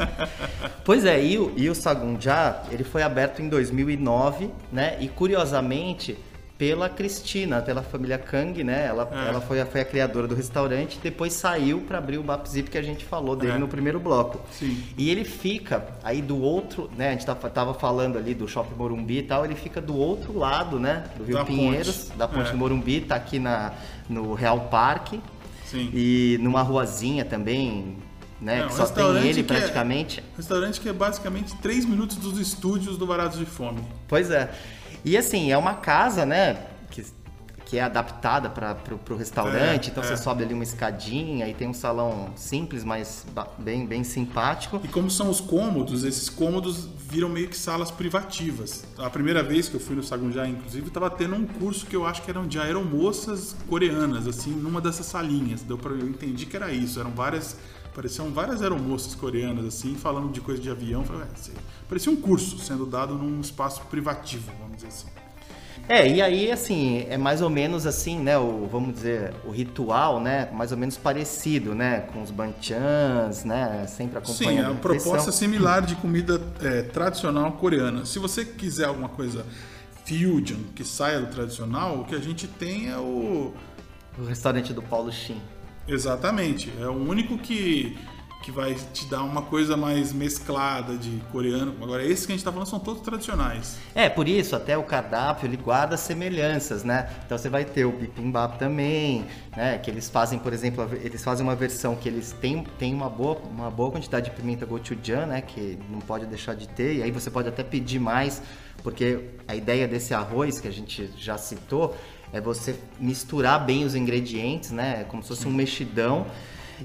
pois 0.84 1.06
é, 1.06 1.24
e 1.24 1.38
o, 1.38 1.54
e 1.56 1.70
o 1.70 1.76
Sagunjá, 1.76 2.64
ele 2.72 2.84
foi 2.84 3.04
aberto 3.04 3.44
em 3.44 3.48
2009, 3.48 4.50
né? 4.72 4.98
E 5.00 5.08
curiosamente, 5.08 6.18
pela 6.58 6.88
Cristina, 6.88 7.62
pela 7.62 7.84
família 7.84 8.18
Kang, 8.18 8.64
né? 8.64 8.86
Ela, 8.86 9.10
é. 9.12 9.28
ela 9.28 9.42
foi, 9.42 9.60
a, 9.60 9.66
foi 9.66 9.82
a 9.82 9.86
criadora 9.86 10.26
do 10.28 10.36
restaurante, 10.36 11.00
depois 11.04 11.34
saiu 11.34 11.82
para 11.82 11.98
abrir 11.98 12.18
o 12.18 12.24
Bapzip 12.24 12.70
que 12.70 12.78
a 12.78 12.82
gente 12.82 13.04
falou 13.04 13.36
dele 13.36 13.54
é. 13.54 13.58
no 13.58 13.68
primeiro 13.68 14.00
bloco. 14.00 14.40
Sim. 14.52 14.82
E 14.98 15.10
ele 15.10 15.26
fica 15.26 15.86
aí 16.02 16.22
do 16.22 16.40
outro, 16.40 16.90
né? 16.96 17.10
A 17.10 17.12
gente 17.12 17.26
tava, 17.26 17.50
tava 17.50 17.74
falando 17.74 18.18
ali 18.18 18.34
do 18.34 18.48
Shopping 18.48 18.76
Morumbi 18.76 19.18
e 19.18 19.24
tal, 19.24 19.44
ele 19.44 19.56
fica 19.56 19.82
do 19.82 19.98
outro 19.98 20.38
lado, 20.38 20.80
né? 20.80 21.04
Do 21.18 21.26
Rio 21.26 21.38
da 21.38 21.46
Pinheiros, 21.46 22.06
ponte. 22.06 22.18
da 22.18 22.28
Ponte 22.28 22.52
é. 22.52 22.54
Morumbi, 22.54 23.02
tá 23.02 23.16
aqui 23.16 23.38
na, 23.38 23.74
no 24.10 24.34
Real 24.34 24.62
Parque. 24.62 25.20
Sim. 25.66 25.90
E 25.94 26.38
numa 26.42 26.62
ruazinha 26.62 27.26
também, 27.26 27.98
né? 28.40 28.66
Que 28.68 28.74
só 28.74 28.86
tem 28.86 29.28
ele 29.28 29.42
é 29.42 29.44
praticamente. 29.44 30.20
É, 30.20 30.38
restaurante 30.38 30.80
que 30.80 30.88
é 30.88 30.94
basicamente 30.94 31.54
3 31.58 31.86
minutos 31.86 32.16
dos 32.16 32.40
estúdios 32.40 32.98
do 32.98 33.06
Baratos 33.06 33.40
de 33.40 33.46
Fome. 33.46 33.84
Pois 34.08 34.32
é. 34.32 34.50
E 35.06 35.16
assim, 35.16 35.52
é 35.52 35.58
uma 35.58 35.76
casa, 35.76 36.26
né? 36.26 36.66
Que, 36.90 37.06
que 37.64 37.78
é 37.78 37.84
adaptada 37.84 38.50
para 38.50 38.76
o 39.12 39.16
restaurante, 39.16 39.90
é, 39.90 39.92
então 39.92 40.04
é. 40.04 40.08
você 40.08 40.18
sobe 40.18 40.44
ali 40.44 40.54
uma 40.54 40.64
escadinha 40.64 41.48
e 41.48 41.54
tem 41.54 41.68
um 41.68 41.74
salão 41.74 42.34
simples, 42.36 42.84
mas 42.84 43.24
bem, 43.60 43.86
bem 43.86 44.04
simpático. 44.04 44.82
E 44.84 44.88
como 44.88 45.12
são 45.12 45.30
os 45.30 45.40
cômodos, 45.40 46.04
esses 46.04 46.28
cômodos 46.28 46.90
viram 47.08 47.30
meio 47.30 47.48
que 47.48 47.58
salas 47.58 47.92
privativas. 47.92 48.84
A 48.98 49.10
primeira 49.10 49.44
vez 49.44 49.70
que 49.70 49.76
eu 49.76 49.80
fui 49.80 49.96
no 49.96 50.02
Sagunjá, 50.02 50.48
inclusive, 50.48 50.88
estava 50.88 51.10
tendo 51.10 51.36
um 51.36 51.46
curso 51.46 51.86
que 51.86 51.96
eu 51.96 52.04
acho 52.04 52.24
que 52.24 52.32
eram 52.32 52.48
de 52.48 52.60
aeromoças 52.60 53.56
coreanas, 53.70 54.28
assim, 54.28 54.50
numa 54.50 54.82
dessas 54.82 55.06
salinhas. 55.06 55.62
Deu 55.62 55.78
pra, 55.78 55.92
eu 55.92 56.08
entendi 56.08 56.48
que 56.48 56.56
era 56.56 56.72
isso, 56.72 57.00
eram 57.00 57.12
várias 57.12 57.56
pareciam 57.96 58.30
várias 58.32 58.62
aeromoças 58.62 59.16
coreanas 59.16 59.66
assim, 59.66 59.96
falando 59.96 60.32
de 60.32 60.42
coisa 60.42 60.62
de 60.62 60.70
avião. 60.70 61.06
Falei, 61.06 61.26
parecia 61.88 62.12
um 62.12 62.16
curso 62.18 62.60
sendo 62.60 62.86
dado 62.86 63.16
num 63.16 63.40
espaço 63.40 63.82
privativo, 63.90 64.52
vamos 64.60 64.76
dizer 64.76 64.90
assim. 64.90 65.08
É, 65.88 66.08
e 66.08 66.20
aí, 66.20 66.52
assim, 66.52 67.06
é 67.10 67.16
mais 67.16 67.42
ou 67.42 67.50
menos 67.50 67.86
assim, 67.86 68.18
né, 68.18 68.36
o, 68.38 68.68
vamos 68.72 68.96
dizer, 68.96 69.36
o 69.46 69.52
ritual, 69.52 70.20
né, 70.20 70.50
mais 70.52 70.72
ou 70.72 70.78
menos 70.78 70.98
parecido, 70.98 71.76
né, 71.76 72.02
com 72.12 72.24
os 72.24 72.32
banchans, 72.32 73.44
né, 73.44 73.86
sempre 73.88 74.18
acompanhando. 74.18 74.56
Sim, 74.56 74.64
é 74.64 74.68
uma 74.68 74.80
proposta 74.80 75.32
similar 75.32 75.84
de 75.84 75.96
comida 75.96 76.42
é, 76.62 76.82
tradicional 76.82 77.52
coreana. 77.54 78.04
Se 78.04 78.18
você 78.18 78.44
quiser 78.44 78.86
alguma 78.86 79.10
coisa 79.10 79.46
fusion, 80.06 80.58
que 80.74 80.84
saia 80.84 81.20
do 81.20 81.28
tradicional, 81.28 82.00
o 82.00 82.06
que 82.06 82.16
a 82.16 82.20
gente 82.20 82.48
tem 82.48 82.90
é 82.90 82.98
o... 82.98 83.54
O 84.18 84.24
restaurante 84.26 84.74
do 84.74 84.82
Paulo 84.82 85.12
Shin. 85.12 85.40
Exatamente. 85.88 86.72
É 86.80 86.88
o 86.88 86.94
único 86.94 87.38
que, 87.38 87.98
que 88.44 88.52
vai 88.52 88.76
te 88.94 89.06
dar 89.06 89.24
uma 89.24 89.42
coisa 89.42 89.78
mais 89.78 90.12
mesclada 90.12 90.98
de 90.98 91.22
coreano. 91.32 91.76
Agora, 91.82 92.04
esses 92.04 92.26
que 92.26 92.32
a 92.32 92.36
gente 92.36 92.42
está 92.42 92.52
falando 92.52 92.68
são 92.68 92.80
todos 92.80 93.02
tradicionais. 93.02 93.78
É, 93.94 94.10
por 94.10 94.28
isso, 94.28 94.56
até 94.56 94.78
o 94.78 94.84
cardápio 94.84 95.48
ele 95.48 95.58
guarda 95.58 95.96
semelhanças, 95.96 96.84
né? 96.84 97.10
Então 97.26 97.38
você 97.38 97.50
vai 97.50 97.66
ter 97.66 97.86
o 97.86 97.92
bibimbap 97.92 98.58
também, 98.58 99.26
né? 99.56 99.78
Que 99.78 99.90
eles 99.90 100.10
fazem, 100.10 100.40
por 100.40 100.54
exemplo, 100.54 100.90
eles 101.04 101.24
fazem 101.24 101.46
uma 101.46 101.56
versão 101.56 101.96
que 101.96 102.10
eles 102.10 102.32
têm, 102.34 102.64
têm 102.78 102.94
uma, 102.94 103.10
boa, 103.10 103.38
uma 103.50 103.70
boa 103.70 103.92
quantidade 103.92 104.30
de 104.30 104.36
pimenta 104.36 104.66
gochujang, 104.66 105.28
né? 105.28 105.42
Que 105.42 105.78
não 105.90 106.00
pode 106.00 106.26
deixar 106.26 106.56
de 106.56 106.68
ter. 106.68 106.96
E 106.96 107.04
aí 107.04 107.12
você 107.12 107.30
pode 107.30 107.48
até 107.48 107.64
pedir 107.64 108.00
mais, 108.00 108.42
porque 108.82 109.22
a 109.48 109.56
ideia 109.56 109.88
desse 109.88 110.14
arroz 110.14 110.60
que 110.60 110.68
a 110.68 110.72
gente 110.72 111.12
já 111.18 111.38
citou 111.38 111.96
é 112.36 112.42
você 112.42 112.76
misturar 113.00 113.66
bem 113.66 113.86
os 113.86 113.96
ingredientes, 113.96 114.72
né? 114.72 115.06
Como 115.06 115.24
se 115.24 115.30
fosse 115.30 115.48
um 115.48 115.54
mexidão. 115.54 116.28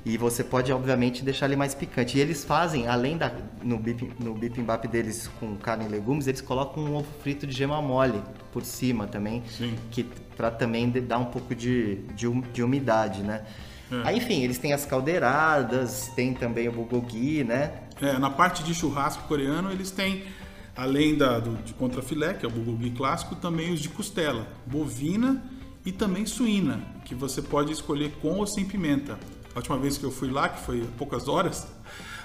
E 0.06 0.16
você 0.16 0.44
pode, 0.44 0.72
obviamente, 0.72 1.24
deixar 1.24 1.46
ele 1.46 1.56
mais 1.56 1.74
picante. 1.74 2.16
E 2.16 2.20
eles 2.20 2.44
fazem, 2.44 2.86
além 2.86 3.18
da 3.18 3.32
no, 3.60 3.76
bip, 3.76 4.08
no 4.20 4.32
bibimbap 4.32 4.86
deles 4.86 5.28
com 5.40 5.56
carne 5.56 5.86
e 5.86 5.88
legumes, 5.88 6.28
eles 6.28 6.40
colocam 6.40 6.84
um 6.84 6.94
ovo 6.94 7.08
frito 7.20 7.44
de 7.48 7.52
gema 7.52 7.82
mole 7.82 8.22
por 8.52 8.64
cima 8.64 9.08
também, 9.08 9.42
Sim. 9.48 9.74
que 9.90 10.04
para 10.36 10.52
também 10.52 10.88
dar 10.88 11.18
um 11.18 11.24
pouco 11.24 11.52
de, 11.52 11.96
de, 12.14 12.30
de 12.52 12.62
umidade, 12.62 13.24
né? 13.24 13.42
É. 13.90 14.02
Aí, 14.04 14.18
enfim, 14.18 14.44
eles 14.44 14.58
têm 14.58 14.72
as 14.72 14.86
caldeiradas, 14.86 16.12
tem 16.14 16.32
também 16.32 16.68
o 16.68 16.72
bulgogi, 16.72 17.42
né? 17.42 17.72
É, 18.00 18.16
na 18.16 18.30
parte 18.30 18.62
de 18.62 18.72
churrasco 18.72 19.26
coreano, 19.26 19.72
eles 19.72 19.90
têm 19.90 20.22
Além 20.80 21.14
da, 21.14 21.38
do, 21.38 21.62
de 21.62 21.74
contrafilé, 21.74 22.32
que 22.32 22.46
é 22.46 22.48
o 22.48 22.50
bulgogi 22.50 22.88
clássico, 22.88 23.36
também 23.36 23.70
os 23.70 23.80
de 23.80 23.90
costela, 23.90 24.48
bovina 24.64 25.44
e 25.84 25.92
também 25.92 26.24
suína, 26.24 26.80
que 27.04 27.14
você 27.14 27.42
pode 27.42 27.70
escolher 27.70 28.12
com 28.22 28.38
ou 28.38 28.46
sem 28.46 28.64
pimenta. 28.64 29.18
A 29.54 29.58
última 29.58 29.76
vez 29.76 29.98
que 29.98 30.04
eu 30.04 30.10
fui 30.10 30.30
lá, 30.30 30.48
que 30.48 30.58
foi 30.64 30.80
há 30.80 30.96
poucas 30.96 31.28
horas, 31.28 31.68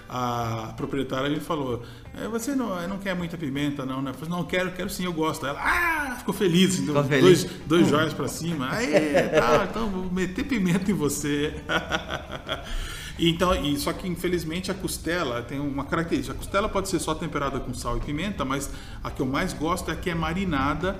a 0.07 0.73
proprietária 0.77 1.29
me 1.29 1.41
falou: 1.41 1.83
é, 2.17 2.29
Você 2.29 2.55
não, 2.55 2.87
não 2.87 2.97
quer 2.97 3.13
muita 3.13 3.37
pimenta, 3.37 3.85
não, 3.85 4.01
né? 4.01 4.11
Eu 4.11 4.13
falei: 4.13 4.29
Não, 4.29 4.45
quero, 4.45 4.71
quero 4.71 4.89
sim, 4.89 5.03
eu 5.03 5.11
gosto. 5.11 5.45
Ela 5.45 5.59
ah, 5.59 6.15
ficou 6.17 6.33
feliz, 6.33 6.79
dois, 6.79 7.07
feliz. 7.07 7.43
dois 7.65 7.89
joias 7.89 8.13
para 8.13 8.29
cima. 8.29 8.69
Aí, 8.71 8.89
tá, 9.37 9.67
então 9.69 9.89
vou 9.89 10.09
meter 10.09 10.45
pimenta 10.45 10.89
em 10.89 10.93
você. 10.93 11.55
Então, 13.17 13.56
e, 13.56 13.78
só 13.78 13.93
que 13.93 14.08
infelizmente 14.08 14.69
a 14.69 14.73
costela 14.73 15.41
tem 15.41 15.60
uma 15.60 15.86
característica. 15.86 16.34
A 16.34 16.38
costela 16.38 16.67
pode 16.67 16.89
ser 16.89 16.99
só 16.99 17.15
temperada 17.15 17.60
com 17.60 17.73
sal 17.73 17.97
e 17.97 18.01
pimenta, 18.01 18.43
mas 18.43 18.69
a 19.04 19.10
que 19.10 19.21
eu 19.21 19.25
mais 19.25 19.54
gosto 19.54 19.89
é 19.89 19.93
a 19.93 19.97
que 19.97 20.10
é 20.10 20.15
marinada 20.15 20.99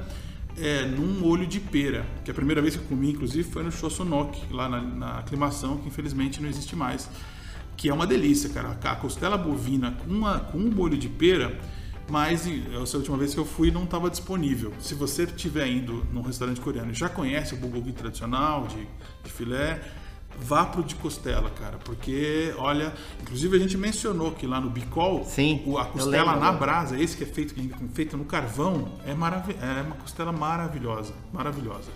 é, 0.58 0.86
num 0.86 1.25
olho 1.25 1.45
de 1.45 1.60
pera. 1.60 2.06
Que 2.23 2.32
a 2.32 2.34
primeira 2.34 2.62
vez 2.62 2.75
que 2.75 2.82
eu 2.82 2.88
comi, 2.88 3.12
inclusive, 3.12 3.49
foi 3.49 3.63
no 3.63 3.71
Chossonok, 3.71 4.41
lá 4.54 4.69
na, 4.69 4.82
na 4.82 5.19
aclimação, 5.19 5.78
que 5.78 5.88
infelizmente 5.88 6.41
não 6.41 6.47
existe 6.47 6.75
mais. 6.75 7.10
Que 7.75 7.89
é 7.89 7.93
uma 7.93 8.08
delícia, 8.08 8.49
cara. 8.49 8.78
A 8.82 8.95
costela 8.95 9.38
bovina 9.38 9.91
com, 9.91 10.51
com 10.51 10.58
um 10.58 10.71
molho 10.71 10.97
de 10.97 11.10
pera 11.10 11.60
mas 12.08 12.47
essa 12.82 12.97
última 12.97 13.17
vez 13.17 13.34
que 13.34 13.39
eu 13.39 13.45
fui 13.45 13.71
não 13.71 13.84
estava 13.84 14.10
disponível. 14.10 14.71
Se 14.80 14.93
você 14.93 15.23
estiver 15.23 15.67
indo 15.67 16.06
num 16.13 16.21
restaurante 16.21 16.62
coreano 16.62 16.91
e 16.91 16.93
já 16.93 17.10
conhece 17.10 17.56
o 17.56 17.58
bulgogi 17.58 17.91
tradicional 17.93 18.67
de, 18.67 18.88
de 19.23 19.32
filé, 19.32 19.82
vá 20.39 20.65
pro 20.65 20.83
de 20.83 20.95
costela, 20.95 21.49
cara, 21.49 21.77
porque 21.83 22.53
olha, 22.57 22.93
inclusive 23.21 23.55
a 23.55 23.59
gente 23.59 23.77
mencionou 23.77 24.31
que 24.31 24.45
lá 24.45 24.59
no 24.61 24.69
Bicol, 24.69 25.23
Sim, 25.25 25.61
o- 25.65 25.77
a 25.77 25.85
costela 25.85 26.11
lembro 26.25 26.39
na 26.39 26.47
agora. 26.47 26.57
brasa, 26.57 26.99
esse 26.99 27.15
que 27.17 27.23
é 27.23 27.27
feito, 27.27 27.55
feito 27.93 28.15
no 28.17 28.25
carvão, 28.25 28.89
é, 29.05 29.13
marav- 29.13 29.49
é 29.49 29.81
uma 29.81 29.95
costela 29.95 30.31
maravilhosa, 30.31 31.13
maravilhosa. 31.33 31.89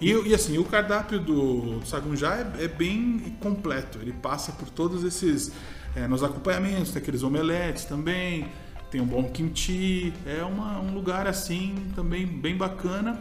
E, 0.00 0.10
e, 0.12 0.34
assim, 0.34 0.58
o 0.58 0.64
cardápio 0.64 1.18
do 1.18 1.80
Sagunjá 1.86 2.34
é, 2.58 2.64
é 2.64 2.68
bem 2.68 3.34
completo, 3.40 3.98
ele 4.02 4.12
passa 4.12 4.52
por 4.52 4.68
todos 4.68 5.02
esses, 5.04 5.50
é, 5.94 6.06
nos 6.06 6.22
acompanhamentos, 6.22 6.92
tem 6.92 7.00
aqueles 7.00 7.22
omeletes 7.22 7.84
também, 7.86 8.46
tem 8.90 9.00
um 9.00 9.06
bom 9.06 9.24
kimchi, 9.24 10.12
é 10.26 10.42
uma- 10.44 10.78
um 10.80 10.92
lugar 10.94 11.26
assim 11.26 11.74
também 11.94 12.26
bem 12.26 12.56
bacana. 12.56 13.18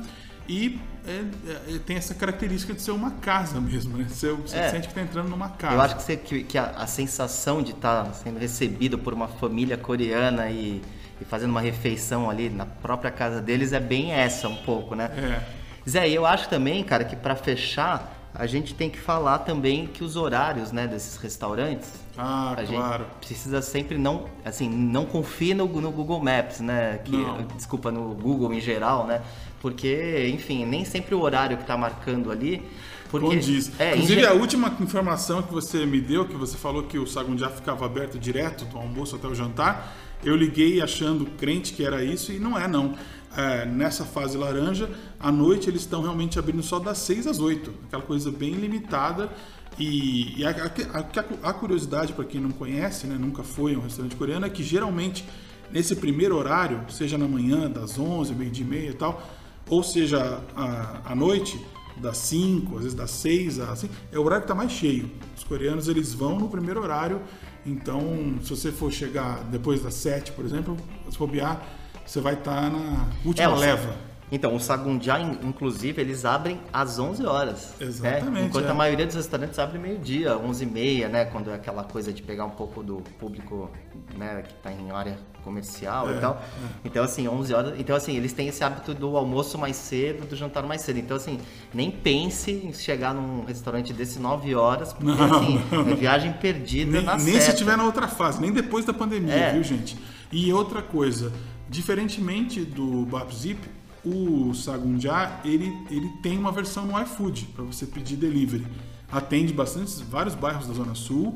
E 0.48 0.80
é- 1.08 1.76
é- 1.76 1.80
tem 1.80 1.98
essa 1.98 2.14
característica 2.14 2.74
de 2.74 2.82
ser 2.82 2.92
uma 2.92 3.12
casa 3.12 3.60
mesmo, 3.60 3.98
né? 3.98 4.06
Você, 4.08 4.32
você 4.32 4.58
É. 4.58 4.70
sente 4.70 4.84
que 4.84 4.88
está 4.90 5.02
entrando 5.02 5.30
numa 5.30 5.50
casa. 5.50 5.74
Eu 5.76 5.82
acho 5.82 5.96
que, 5.98 6.04
você- 6.04 6.18
que- 6.18 6.44
que 6.44 6.58
a, 6.58 6.66
a 6.78 6.88
sensação 6.88 7.62
de 7.62 7.72
estar 7.72 8.14
sendo 8.14 8.40
recebido 8.40 8.98
por 8.98 9.14
uma 9.14 9.28
família 9.28 9.78
coreana 9.78 10.50
e, 10.50 10.82
e 11.20 11.26
fazendo 11.26 11.50
uma 11.52 11.62
refeição 11.62 12.30
ali 12.30 12.50
na 12.50 12.66
própria 12.66 13.12
casa 13.12 13.42
deles 13.42 13.74
é 13.74 13.80
bem 13.80 14.12
essa 14.12 14.48
um 14.48 14.56
pouco, 14.58 14.94
né? 14.96 15.06
É. 15.06 15.90
Zé, 15.90 16.10
eu 16.10 16.26
acho 16.26 16.50
também, 16.50 16.84
cara, 16.84 17.04
que 17.06 17.16
pra 17.16 17.36
fechar, 17.36 18.12
a 18.34 18.46
gente 18.48 18.74
tem 18.74 18.90
que 18.90 18.98
falar 19.00 19.40
também 19.40 19.88
que 19.88 20.04
os 20.04 20.16
horários, 20.16 20.72
né, 20.72 20.88
desses 20.88 21.16
restaurantes, 21.18 21.90
Ah, 22.18 22.54
a 22.58 22.64
claro. 22.66 23.04
gente 23.06 23.28
precisa 23.28 23.62
sempre 23.62 23.98
não, 23.98 24.26
assim, 24.44 24.68
não 24.70 25.06
confie 25.06 25.54
no, 25.54 25.68
no 25.68 25.92
Google 25.92 26.22
Maps, 26.22 26.60
né, 26.60 27.00
que, 27.06 27.16
Não. 27.16 27.44
desculpa, 27.56 27.92
no 27.92 28.14
Google 28.16 28.52
em 28.54 28.60
geral, 28.60 29.06
né, 29.08 29.22
porque, 29.62 30.30
enfim, 30.34 30.66
nem 30.66 30.86
sempre 30.86 31.16
o 31.16 31.22
horário 31.22 31.58
que 31.58 31.66
tá 31.66 31.78
marcando 31.78 32.32
ali, 32.32 32.62
porque... 33.10 33.28
Condiz. 33.28 33.72
É, 33.80 33.92
em 33.92 33.94
Inclusive, 33.96 34.22
ge- 34.22 34.28
a 34.28 34.34
última 34.34 34.76
informação 34.80 35.42
que 35.42 35.54
você 35.54 35.86
me 35.86 36.02
deu, 36.02 36.26
que 36.28 36.36
você 36.36 36.58
falou 36.58 36.84
que 36.84 36.98
o 37.00 37.08
Sagundiá 37.08 37.50
ficava 37.50 37.86
aberto 37.86 38.18
direto 38.20 38.66
do 38.66 38.78
almoço 38.78 39.16
até 39.16 39.28
o 39.28 39.34
jantar, 39.36 39.96
eu 40.24 40.36
liguei 40.36 40.82
achando 40.82 41.26
crente 41.38 41.74
que 41.74 41.84
era 41.86 42.04
isso 42.04 42.32
e 42.32 42.40
não 42.40 42.58
é, 42.58 42.68
não. 42.68 42.96
É, 43.38 43.66
nessa 43.66 44.06
fase 44.06 44.38
laranja, 44.38 44.90
à 45.20 45.30
noite 45.32 45.70
eles 45.70 45.82
estão 45.82 46.02
realmente 46.02 46.40
abrindo 46.40 46.64
só 46.64 46.80
das 46.80 47.00
6 47.00 47.28
às 47.28 47.40
8. 47.40 47.74
Aquela 47.88 48.02
coisa 48.04 48.32
bem 48.32 48.52
limitada. 48.54 49.30
E, 49.78 50.40
e 50.40 50.46
a, 50.46 50.52
a- 50.52 51.00
a- 51.00 51.50
a 51.50 51.54
curiosidade, 51.54 52.14
para 52.14 52.24
quem 52.24 52.40
não 52.40 52.52
conhece, 52.52 53.08
né, 53.08 53.18
nunca 53.20 53.44
foi 53.44 53.76
a 53.76 53.78
um 53.78 53.82
restaurante 53.82 54.16
coreano, 54.16 54.46
é 54.46 54.50
que 54.50 54.64
geralmente 54.64 55.26
nesse 55.70 55.98
primeiro 55.98 56.38
horário, 56.38 56.80
seja 56.90 57.18
na 57.18 57.28
manhã, 57.28 57.70
das 57.70 58.00
11, 58.00 58.34
meio-dia 58.34 58.66
e 58.66 58.70
meia 58.70 58.90
e 58.92 58.94
tal, 58.94 59.22
ou 59.70 59.84
seja 59.84 60.42
à, 60.56 61.12
à 61.12 61.16
noite, 61.16 61.60
das 61.98 62.18
5, 62.18 62.76
às 62.76 62.82
vezes 62.84 62.94
das 62.94 63.12
6, 63.12 63.60
assim, 63.60 63.90
é 64.12 64.20
o 64.20 64.24
horário 64.24 64.44
que 64.46 64.52
está 64.52 64.56
mais 64.56 64.72
cheio. 64.72 65.10
Os 65.36 65.44
coreanos 65.44 65.88
eles 65.88 66.14
vão 66.14 66.38
no 66.38 66.50
primeiro 66.50 66.82
horário, 66.82 67.22
então 67.66 68.36
se 68.42 68.50
você 68.50 68.72
for 68.72 68.92
chegar 68.92 69.44
depois 69.46 69.82
das 69.82 69.94
7, 69.94 70.34
por 70.34 70.46
exemplo, 70.46 70.76
se 71.10 71.18
bobear, 71.18 71.66
você 72.06 72.20
vai 72.20 72.34
estar 72.34 72.70
na 72.70 73.10
última 73.26 73.52
É, 73.52 73.56
leva. 73.56 73.96
Então, 74.32 74.56
o 74.56 74.60
Sagunjá, 74.60 75.20
in- 75.20 75.38
inclusive, 75.44 76.02
eles 76.02 76.26
abrem 76.26 76.60
às 76.74 76.98
11 76.98 77.24
horas. 77.26 77.76
né? 77.80 77.86
Exatamente, 77.88 78.48
Enquanto 78.48 78.66
é. 78.66 78.72
a 78.72 78.74
maioria 78.74 79.06
dos 79.06 79.16
restaurantes 79.16 79.60
abre 79.60 79.78
meio-dia, 79.78 80.32
11h30, 80.36 81.08
né? 81.08 81.26
Quando 81.26 81.52
é 81.52 81.54
aquela 81.54 81.84
coisa 81.84 82.12
de 82.12 82.24
pegar 82.24 82.46
um 82.46 82.50
pouco 82.50 82.82
do 82.82 83.04
público 83.20 83.70
né, 84.18 84.42
que 84.48 84.54
está 84.54 84.72
em 84.72 84.90
área 84.92 85.18
comercial 85.44 86.10
É, 86.10 86.18
e 86.18 86.20
tal. 86.20 86.42
Então, 86.84 87.04
assim, 87.04 87.28
11 87.28 87.54
horas. 87.54 87.80
Então, 87.80 87.96
assim, 87.96 88.18
eles 88.18 88.34
têm 88.34 88.48
esse 88.48 88.64
hábito 88.64 88.96
do 88.96 89.16
almoço 89.16 89.60
mais 89.60 89.76
cedo, 89.76 90.28
do 90.28 90.36
jantar 90.36 90.64
mais 90.64 90.82
cedo. 90.82 90.98
Então, 90.98 91.16
assim, 91.18 91.40
nem 91.72 91.92
pense 91.92 92.50
em 92.52 92.74
chegar 92.74 93.14
num 93.14 93.46
restaurante 93.46 93.94
desse 93.94 94.18
9 94.18 94.56
horas, 94.56 94.92
porque, 94.92 95.06
Não, 95.06 95.36
assim, 95.40 95.62
não. 95.72 95.82
é 95.92 95.94
viagem 95.94 96.34
perdida 96.34 96.92
Nem, 96.94 97.04
na 97.04 97.16
nem 97.16 97.26
se 97.26 97.32
certa. 97.34 97.52
estiver 97.52 97.78
na 97.78 97.84
outra 97.86 98.08
fase, 98.08 98.42
nem 98.42 98.52
depois 98.52 98.86
da 98.86 98.94
pandemia, 98.94 99.34
É. 99.36 99.54
viu, 99.54 99.62
gente? 99.64 99.96
E 100.32 100.52
outra 100.52 100.82
coisa, 100.82 101.32
diferentemente 101.70 102.62
do 102.66 103.06
Babzip, 103.06 103.60
o 104.06 104.54
Sagunjá, 104.54 105.42
ele, 105.44 105.74
ele 105.90 106.10
tem 106.22 106.38
uma 106.38 106.52
versão 106.52 106.86
no 106.86 107.00
iFood 107.02 107.48
para 107.56 107.64
você 107.66 107.86
pedir 107.86 108.16
delivery. 108.16 108.66
Atende 109.12 109.54
bastante 109.54 110.04
vários 110.04 110.36
bairros 110.36 110.68
da 110.68 110.74
Zona 110.74 110.96
Sul 110.96 111.36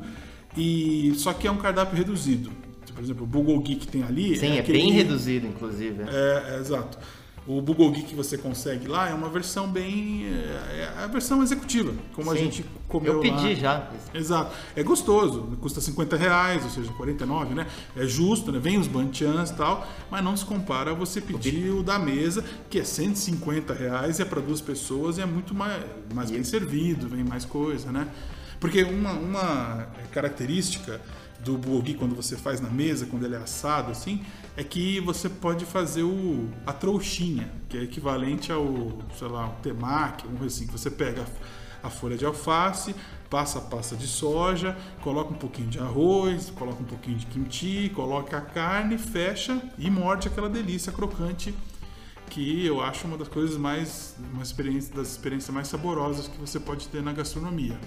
e 0.56 1.12
só 1.16 1.32
que 1.32 1.46
é 1.46 1.50
um 1.50 1.56
cardápio 1.58 1.96
reduzido. 1.96 2.50
Por 2.94 3.02
exemplo, 3.04 3.24
o 3.24 3.26
Bulgogi 3.26 3.76
que 3.76 3.86
tem 3.86 4.02
ali 4.02 4.36
Sim, 4.36 4.56
é, 4.56 4.60
aquele- 4.60 4.78
bem 4.78 4.92
reduzido, 4.92 5.46
inclusive. 5.46 6.02
é, 6.02 6.54
é, 6.56 6.58
exato. 6.60 6.98
O 7.46 7.60
Bulgogi 7.60 8.02
que 8.02 8.14
você 8.14 8.36
consegue 8.36 8.86
lá 8.86 9.08
é 9.08 9.14
uma 9.14 9.28
versão 9.28 9.66
bem. 9.66 10.26
É, 10.26 10.92
é 10.98 11.04
a 11.04 11.06
versão 11.06 11.42
executiva, 11.42 11.92
como 12.14 12.30
a 12.30 12.34
Sim. 12.34 12.44
gente 12.44 12.64
comeu 12.86 13.14
Eu 13.14 13.20
pedi 13.20 13.48
lá. 13.48 13.54
já. 13.54 13.90
Exato. 14.14 14.54
É 14.76 14.82
gostoso, 14.82 15.56
custa 15.60 15.80
50 15.80 16.16
reais, 16.16 16.62
ou 16.62 16.70
seja, 16.70 16.92
49, 16.92 17.54
né? 17.54 17.66
É 17.96 18.06
justo, 18.06 18.52
né? 18.52 18.58
Vem 18.58 18.78
os 18.78 18.86
banchans 18.86 19.50
e 19.50 19.54
tal, 19.54 19.86
mas 20.10 20.22
não 20.22 20.36
se 20.36 20.44
compara 20.44 20.90
a 20.90 20.94
você 20.94 21.20
pedir 21.20 21.70
o 21.70 21.82
da 21.82 21.98
mesa, 21.98 22.44
que 22.68 22.78
é 22.78 22.84
150 22.84 23.72
reais, 23.72 24.20
é 24.20 24.24
para 24.24 24.40
duas 24.40 24.60
pessoas 24.60 25.16
e 25.18 25.22
é 25.22 25.26
muito 25.26 25.54
mais, 25.54 25.82
mais 26.14 26.30
bem 26.30 26.44
servido, 26.44 27.08
vem 27.08 27.24
mais 27.24 27.44
coisa, 27.44 27.90
né? 27.90 28.06
Porque 28.60 28.82
uma, 28.82 29.12
uma 29.12 29.86
característica 30.12 31.00
do 31.44 31.56
bulgogi 31.56 31.94
quando 31.94 32.14
você 32.14 32.36
faz 32.36 32.60
na 32.60 32.68
mesa, 32.68 33.06
quando 33.06 33.24
ele 33.24 33.34
é 33.34 33.38
assado 33.38 33.90
assim, 33.90 34.22
é 34.56 34.64
que 34.64 35.00
você 35.00 35.28
pode 35.28 35.64
fazer 35.64 36.02
o, 36.02 36.48
a 36.66 36.72
trouxinha, 36.72 37.50
que 37.68 37.78
é 37.78 37.82
equivalente 37.82 38.52
ao, 38.52 38.98
sei 39.18 39.28
lá, 39.28 39.48
o 39.48 39.62
temaki, 39.62 40.26
um 40.26 40.44
assim, 40.44 40.66
que 40.66 40.72
você 40.72 40.90
pega 40.90 41.24
a 41.82 41.88
folha 41.88 42.16
de 42.16 42.26
alface, 42.26 42.94
passa 43.30 43.58
a 43.58 43.62
pasta 43.62 43.96
de 43.96 44.06
soja, 44.06 44.76
coloca 45.02 45.32
um 45.32 45.38
pouquinho 45.38 45.68
de 45.68 45.78
arroz, 45.78 46.50
coloca 46.50 46.82
um 46.82 46.86
pouquinho 46.86 47.16
de 47.16 47.26
kimchi, 47.26 47.90
coloca 47.94 48.36
a 48.36 48.40
carne, 48.40 48.98
fecha 48.98 49.62
e 49.78 49.90
morde 49.90 50.28
aquela 50.28 50.48
delícia 50.48 50.92
crocante 50.92 51.54
que 52.28 52.64
eu 52.64 52.80
acho 52.80 53.06
uma 53.08 53.18
das 53.18 53.26
coisas 53.26 53.56
mais 53.56 54.14
uma 54.32 54.42
experiência 54.42 54.94
das 54.94 55.08
experiências 55.08 55.52
mais 55.52 55.66
saborosas 55.66 56.28
que 56.28 56.38
você 56.38 56.60
pode 56.60 56.86
ter 56.88 57.02
na 57.02 57.12
gastronomia. 57.12 57.78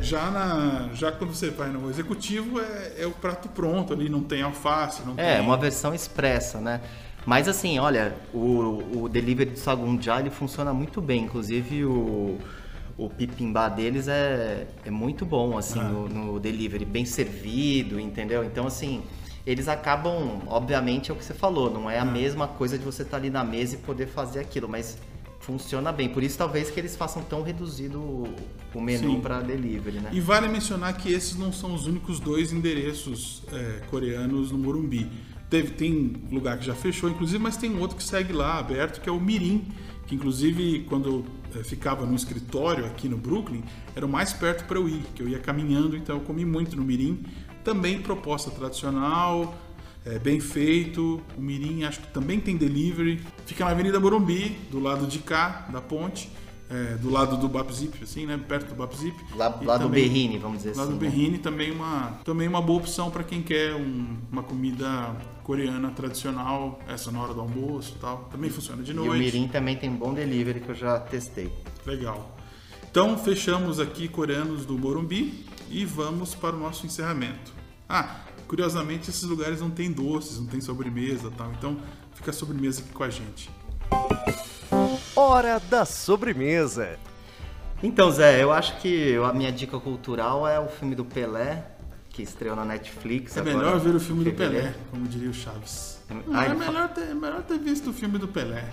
Já 0.00 0.30
na 0.30 0.90
já 0.94 1.12
quando 1.12 1.34
você 1.34 1.50
vai 1.50 1.68
no 1.70 1.88
executivo 1.90 2.60
é, 2.60 3.02
é 3.02 3.06
o 3.06 3.12
prato 3.12 3.48
pronto 3.48 3.92
ali, 3.92 4.08
não 4.08 4.22
tem 4.22 4.42
alface, 4.42 5.02
não 5.04 5.16
É, 5.16 5.40
tem 5.40 5.40
uma 5.40 5.56
versão 5.56 5.94
expressa, 5.94 6.60
né? 6.60 6.80
Mas 7.26 7.48
assim, 7.48 7.78
olha, 7.78 8.16
o, 8.32 9.02
o 9.02 9.08
delivery 9.08 9.50
do 9.50 9.58
Sagunjá 9.58 10.20
ele 10.20 10.30
funciona 10.30 10.72
muito 10.72 11.00
bem. 11.02 11.24
Inclusive 11.24 11.84
o, 11.84 12.38
o 12.96 13.10
pipimbá 13.10 13.68
deles 13.68 14.08
é, 14.08 14.66
é 14.84 14.90
muito 14.90 15.26
bom, 15.26 15.58
assim, 15.58 15.84
no, 15.84 16.08
no 16.08 16.40
delivery, 16.40 16.84
bem 16.84 17.04
servido, 17.04 17.98
entendeu? 18.00 18.44
Então, 18.44 18.66
assim, 18.66 19.04
eles 19.44 19.68
acabam, 19.68 20.42
obviamente, 20.46 21.10
é 21.10 21.14
o 21.14 21.16
que 21.16 21.24
você 21.24 21.34
falou, 21.34 21.70
não 21.70 21.90
é 21.90 21.98
a 21.98 22.04
mesma 22.04 22.48
coisa 22.48 22.78
de 22.78 22.84
você 22.84 23.02
estar 23.02 23.16
ali 23.18 23.28
na 23.30 23.44
mesa 23.44 23.74
e 23.74 23.78
poder 23.78 24.06
fazer 24.06 24.40
aquilo, 24.40 24.68
mas 24.68 24.98
funciona 25.48 25.90
bem. 25.90 26.10
Por 26.10 26.22
isso, 26.22 26.36
talvez, 26.36 26.70
que 26.70 26.78
eles 26.78 26.94
façam 26.94 27.22
tão 27.22 27.42
reduzido 27.42 27.98
o, 28.74 28.80
menu 28.82 29.18
para 29.20 29.40
delivery, 29.40 29.98
né? 29.98 30.10
E 30.12 30.20
vale 30.20 30.46
mencionar 30.46 30.94
que 30.94 31.10
esses 31.10 31.36
não 31.36 31.50
são 31.50 31.74
os 31.74 31.86
únicos 31.86 32.20
dois 32.20 32.52
endereços 32.52 33.42
é, 33.50 33.80
coreanos 33.90 34.52
no 34.52 34.58
Morumbi. 34.58 35.10
Teve, 35.48 35.70
tem 35.70 36.22
lugar 36.30 36.58
que 36.58 36.66
já 36.66 36.74
fechou, 36.74 37.08
inclusive, 37.08 37.38
mas 37.38 37.56
tem 37.56 37.78
outro 37.78 37.96
que 37.96 38.02
segue 38.02 38.30
lá 38.30 38.58
aberto, 38.58 39.00
que 39.00 39.08
é 39.08 39.12
o 39.12 39.18
Mirim, 39.18 39.64
que 40.06 40.14
inclusive 40.14 40.84
quando 40.86 41.08
eu 41.54 41.58
é, 41.58 41.64
ficava 41.64 42.04
no 42.04 42.14
escritório 42.14 42.84
aqui 42.84 43.08
no 43.08 43.16
Brooklyn, 43.16 43.64
era 43.96 44.04
o 44.04 44.08
mais 44.08 44.34
perto 44.34 44.66
para 44.66 44.76
eu 44.76 44.86
ir, 44.86 45.02
que 45.14 45.22
eu 45.22 45.28
ia 45.30 45.38
caminhando, 45.38 45.96
então 45.96 46.16
eu 46.16 46.22
comi 46.22 46.44
muito 46.44 46.76
no 46.76 46.84
Mirim. 46.84 47.24
Também 47.64 48.02
proposta 48.02 48.50
tradicional, 48.50 49.56
é, 50.14 50.18
bem 50.18 50.40
feito. 50.40 51.20
O 51.36 51.40
Mirim 51.40 51.84
acho 51.84 52.00
que 52.00 52.06
também 52.08 52.40
tem 52.40 52.56
delivery. 52.56 53.20
Fica 53.46 53.64
na 53.64 53.70
Avenida 53.72 53.98
Morumbi, 54.00 54.58
do 54.70 54.80
lado 54.80 55.06
de 55.06 55.18
cá 55.18 55.66
da 55.72 55.80
ponte. 55.80 56.30
é, 56.70 56.96
do 56.96 57.08
lado 57.10 57.38
do 57.38 57.48
Bapzip, 57.48 57.98
assim, 58.04 58.26
né? 58.26 58.36
Perto 58.36 58.68
do 58.68 58.74
Bapzip. 58.74 59.16
Lá, 59.34 59.58
lá 59.62 59.78
do 59.78 59.88
Berrine, 59.88 60.36
vamos 60.36 60.58
dizer 60.58 60.76
Lá 60.76 60.82
assim. 60.82 60.92
do 60.92 61.02
né? 61.02 61.08
Berrine 61.10 61.38
também 61.38 61.70
uma, 61.72 62.20
também 62.26 62.46
uma 62.46 62.60
boa 62.60 62.78
opção 62.80 63.10
para 63.10 63.24
quem 63.24 63.40
quer 63.42 63.74
um- 63.74 64.18
uma 64.30 64.42
comida 64.42 65.16
coreana 65.44 65.90
tradicional, 65.92 66.78
essa 66.86 67.10
na 67.10 67.22
hora 67.22 67.32
do 67.32 67.40
almoço 67.40 67.94
e 67.96 68.00
tal. 68.00 68.28
Também 68.30 68.50
funciona 68.50 68.82
de 68.82 68.90
E 68.92 68.94
o 68.98 69.02
noite. 69.02 69.18
Mirim 69.18 69.48
também 69.48 69.76
tem 69.78 69.90
bom 69.90 70.12
delivery 70.12 70.60
que 70.60 70.68
eu 70.68 70.74
já 70.74 71.00
testei. 71.00 71.50
Legal. 71.86 72.36
Então 72.90 73.16
fechamos 73.16 73.80
aqui 73.80 74.06
coreanos 74.06 74.66
do 74.66 74.76
Morumbi 74.76 75.46
e 75.70 75.86
vamos 75.86 76.34
para 76.34 76.54
o 76.54 76.58
nosso 76.58 76.84
encerramento. 76.84 77.50
Ah, 77.88 78.16
curiosamente 78.48 79.10
esses 79.10 79.22
lugares 79.22 79.60
não 79.60 79.70
tem 79.70 79.92
doces, 79.92 80.40
não 80.40 80.46
tem 80.46 80.60
sobremesa, 80.60 81.28
e 81.28 81.30
tal. 81.32 81.52
Então 81.52 81.76
fica 82.14 82.30
a 82.30 82.34
sobremesa 82.34 82.80
aqui 82.80 82.90
com 82.92 83.04
a 83.04 83.10
gente. 83.10 83.50
Hora 85.14 85.60
da 85.60 85.84
sobremesa. 85.84 86.98
Então, 87.82 88.10
Zé, 88.10 88.42
eu 88.42 88.52
acho 88.52 88.76
que 88.80 89.16
a 89.16 89.32
minha 89.32 89.52
dica 89.52 89.78
cultural 89.78 90.48
é 90.48 90.58
o 90.58 90.66
filme 90.68 90.94
do 90.96 91.04
Pelé, 91.04 91.64
que 92.10 92.22
estreou 92.22 92.56
na 92.56 92.64
Netflix. 92.64 93.36
É 93.36 93.40
agora, 93.40 93.56
melhor 93.56 93.78
ver 93.78 93.94
o 93.94 94.00
filme 94.00 94.24
do. 94.24 94.32
Pelé, 94.32 94.74
como 94.90 95.06
diria 95.06 95.30
o 95.30 95.34
Chaves. 95.34 96.00
Ah, 96.32 96.44
é, 96.44 96.48
fa- 96.48 96.54
melhor 96.54 96.88
ter, 96.88 97.02
é 97.02 97.14
melhor 97.14 97.42
ter 97.42 97.58
visto 97.58 97.90
o 97.90 97.92
filme 97.92 98.18
do 98.18 98.26
Pelé. 98.26 98.68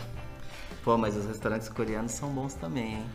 Pô, 0.83 0.97
mas 0.97 1.15
os 1.17 1.25
restaurantes 1.25 1.67
coreanos 1.69 2.13
são 2.13 2.29
bons 2.29 2.53
também, 2.55 2.95
hein? 2.95 3.05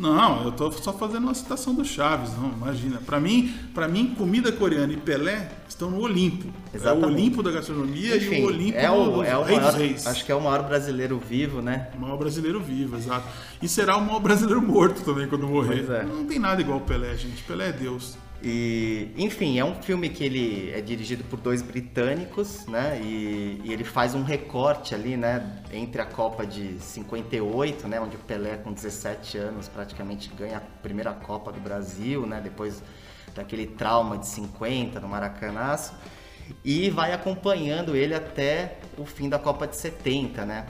Não, 0.00 0.44
eu 0.44 0.52
tô 0.52 0.72
só 0.72 0.94
fazendo 0.94 1.24
uma 1.24 1.34
citação 1.34 1.74
do 1.74 1.84
Chaves, 1.84 2.30
não, 2.34 2.50
imagina. 2.52 3.02
Pra 3.04 3.20
mim, 3.20 3.54
para 3.74 3.86
mim, 3.86 4.14
comida 4.16 4.50
coreana 4.50 4.90
e 4.94 4.96
Pelé 4.96 5.50
estão 5.68 5.90
no 5.90 6.00
Olimpo. 6.00 6.48
É 6.72 6.76
o 6.76 6.80
Exatamente. 6.80 7.12
Olimpo 7.12 7.42
da 7.42 7.50
gastronomia 7.50 8.16
e 8.16 8.40
o 8.42 8.46
Olimpo 8.46 8.78
é 8.78 8.90
o, 8.90 9.10
do 9.10 9.22
é 9.22 9.36
o 9.36 9.42
Rei 9.42 9.56
maior, 9.56 9.70
dos 9.72 9.78
Reis. 9.78 10.06
acho 10.06 10.24
que 10.24 10.32
é 10.32 10.34
o 10.34 10.40
maior 10.40 10.62
brasileiro 10.66 11.18
vivo, 11.18 11.60
né? 11.60 11.88
O 11.94 12.00
maior 12.00 12.16
brasileiro 12.16 12.58
vivo, 12.60 12.96
exato. 12.96 13.26
E 13.60 13.68
será 13.68 13.98
o 13.98 14.00
maior 14.00 14.20
brasileiro 14.20 14.62
morto 14.62 15.02
também 15.04 15.28
quando 15.28 15.46
morrer. 15.46 15.84
Pois 15.84 15.90
é. 15.90 16.02
Não 16.04 16.24
tem 16.24 16.38
nada 16.38 16.62
igual 16.62 16.78
o 16.78 16.82
Pelé, 16.82 17.14
gente. 17.18 17.42
Pelé 17.42 17.68
é 17.68 17.72
Deus. 17.72 18.16
E, 18.42 19.12
enfim, 19.18 19.58
é 19.58 19.64
um 19.64 19.74
filme 19.82 20.08
que 20.08 20.24
ele 20.24 20.70
é 20.72 20.80
dirigido 20.80 21.22
por 21.24 21.38
dois 21.38 21.60
britânicos, 21.60 22.66
né? 22.66 22.98
E, 23.02 23.60
e 23.64 23.72
ele 23.72 23.84
faz 23.84 24.14
um 24.14 24.22
recorte 24.22 24.94
ali, 24.94 25.16
né? 25.16 25.62
Entre 25.70 26.00
a 26.00 26.06
Copa 26.06 26.46
de 26.46 26.78
58, 26.80 27.86
né? 27.86 28.00
Onde 28.00 28.16
o 28.16 28.18
Pelé, 28.20 28.56
com 28.56 28.72
17 28.72 29.36
anos, 29.36 29.68
praticamente 29.68 30.30
ganha 30.34 30.56
a 30.56 30.60
primeira 30.60 31.12
Copa 31.12 31.52
do 31.52 31.60
Brasil, 31.60 32.26
né? 32.26 32.40
Depois 32.42 32.82
daquele 33.34 33.66
trauma 33.66 34.16
de 34.16 34.26
50 34.26 34.98
no 35.00 35.08
Maracanaço. 35.08 35.94
E 36.64 36.88
vai 36.88 37.12
acompanhando 37.12 37.94
ele 37.94 38.14
até 38.14 38.78
o 38.96 39.04
fim 39.04 39.28
da 39.28 39.38
Copa 39.38 39.66
de 39.66 39.76
70, 39.76 40.46
né? 40.46 40.66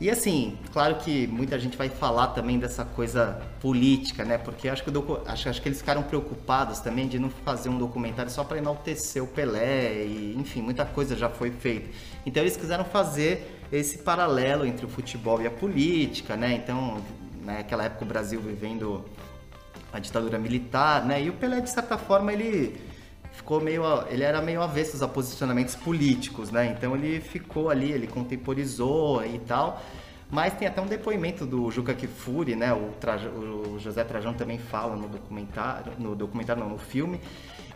E 0.00 0.08
assim, 0.08 0.56
claro 0.72 0.94
que 0.94 1.26
muita 1.26 1.58
gente 1.58 1.76
vai 1.76 1.90
falar 1.90 2.28
também 2.28 2.58
dessa 2.58 2.86
coisa 2.86 3.38
política, 3.60 4.24
né? 4.24 4.38
Porque 4.38 4.66
acho 4.66 4.82
que, 4.82 4.90
docu- 4.90 5.20
acho, 5.26 5.50
acho 5.50 5.60
que 5.60 5.68
eles 5.68 5.78
ficaram 5.80 6.02
preocupados 6.02 6.80
também 6.80 7.06
de 7.06 7.18
não 7.18 7.28
fazer 7.28 7.68
um 7.68 7.76
documentário 7.76 8.30
só 8.32 8.42
para 8.42 8.56
enaltecer 8.56 9.22
o 9.22 9.26
Pelé 9.26 10.06
e, 10.06 10.34
enfim, 10.38 10.62
muita 10.62 10.86
coisa 10.86 11.14
já 11.14 11.28
foi 11.28 11.50
feita. 11.50 11.90
Então 12.24 12.42
eles 12.42 12.56
quiseram 12.56 12.82
fazer 12.82 13.60
esse 13.70 13.98
paralelo 13.98 14.64
entre 14.64 14.86
o 14.86 14.88
futebol 14.88 15.42
e 15.42 15.46
a 15.46 15.50
política, 15.50 16.34
né? 16.34 16.54
Então, 16.54 17.02
naquela 17.44 17.84
época 17.84 18.02
o 18.02 18.08
Brasil 18.08 18.40
vivendo 18.40 19.04
a 19.92 19.98
ditadura 19.98 20.38
militar, 20.38 21.04
né? 21.04 21.22
E 21.22 21.28
o 21.28 21.34
Pelé, 21.34 21.60
de 21.60 21.68
certa 21.68 21.98
forma, 21.98 22.32
ele 22.32 22.80
ficou 23.40 23.60
meio. 23.60 23.82
Ele 24.08 24.22
era 24.22 24.40
meio 24.40 24.62
avesso 24.62 25.02
a 25.02 25.08
posicionamentos 25.08 25.74
políticos, 25.74 26.50
né? 26.50 26.74
Então 26.76 26.94
ele 26.94 27.20
ficou 27.20 27.70
ali, 27.70 27.90
ele 27.90 28.06
contemporizou 28.06 29.24
e 29.24 29.38
tal. 29.40 29.82
Mas 30.30 30.54
tem 30.54 30.68
até 30.68 30.80
um 30.80 30.86
depoimento 30.86 31.44
do 31.44 31.68
Juca 31.72 31.92
Kifuri, 31.92 32.54
né? 32.54 32.72
O, 32.72 32.92
o 33.74 33.78
José 33.80 34.04
Trajano 34.04 34.36
também 34.36 34.58
fala 34.58 34.94
no 34.94 35.08
documentário, 35.08 35.92
no 35.98 36.14
documentário 36.14 36.62
não, 36.62 36.70
no 36.70 36.78
filme. 36.78 37.20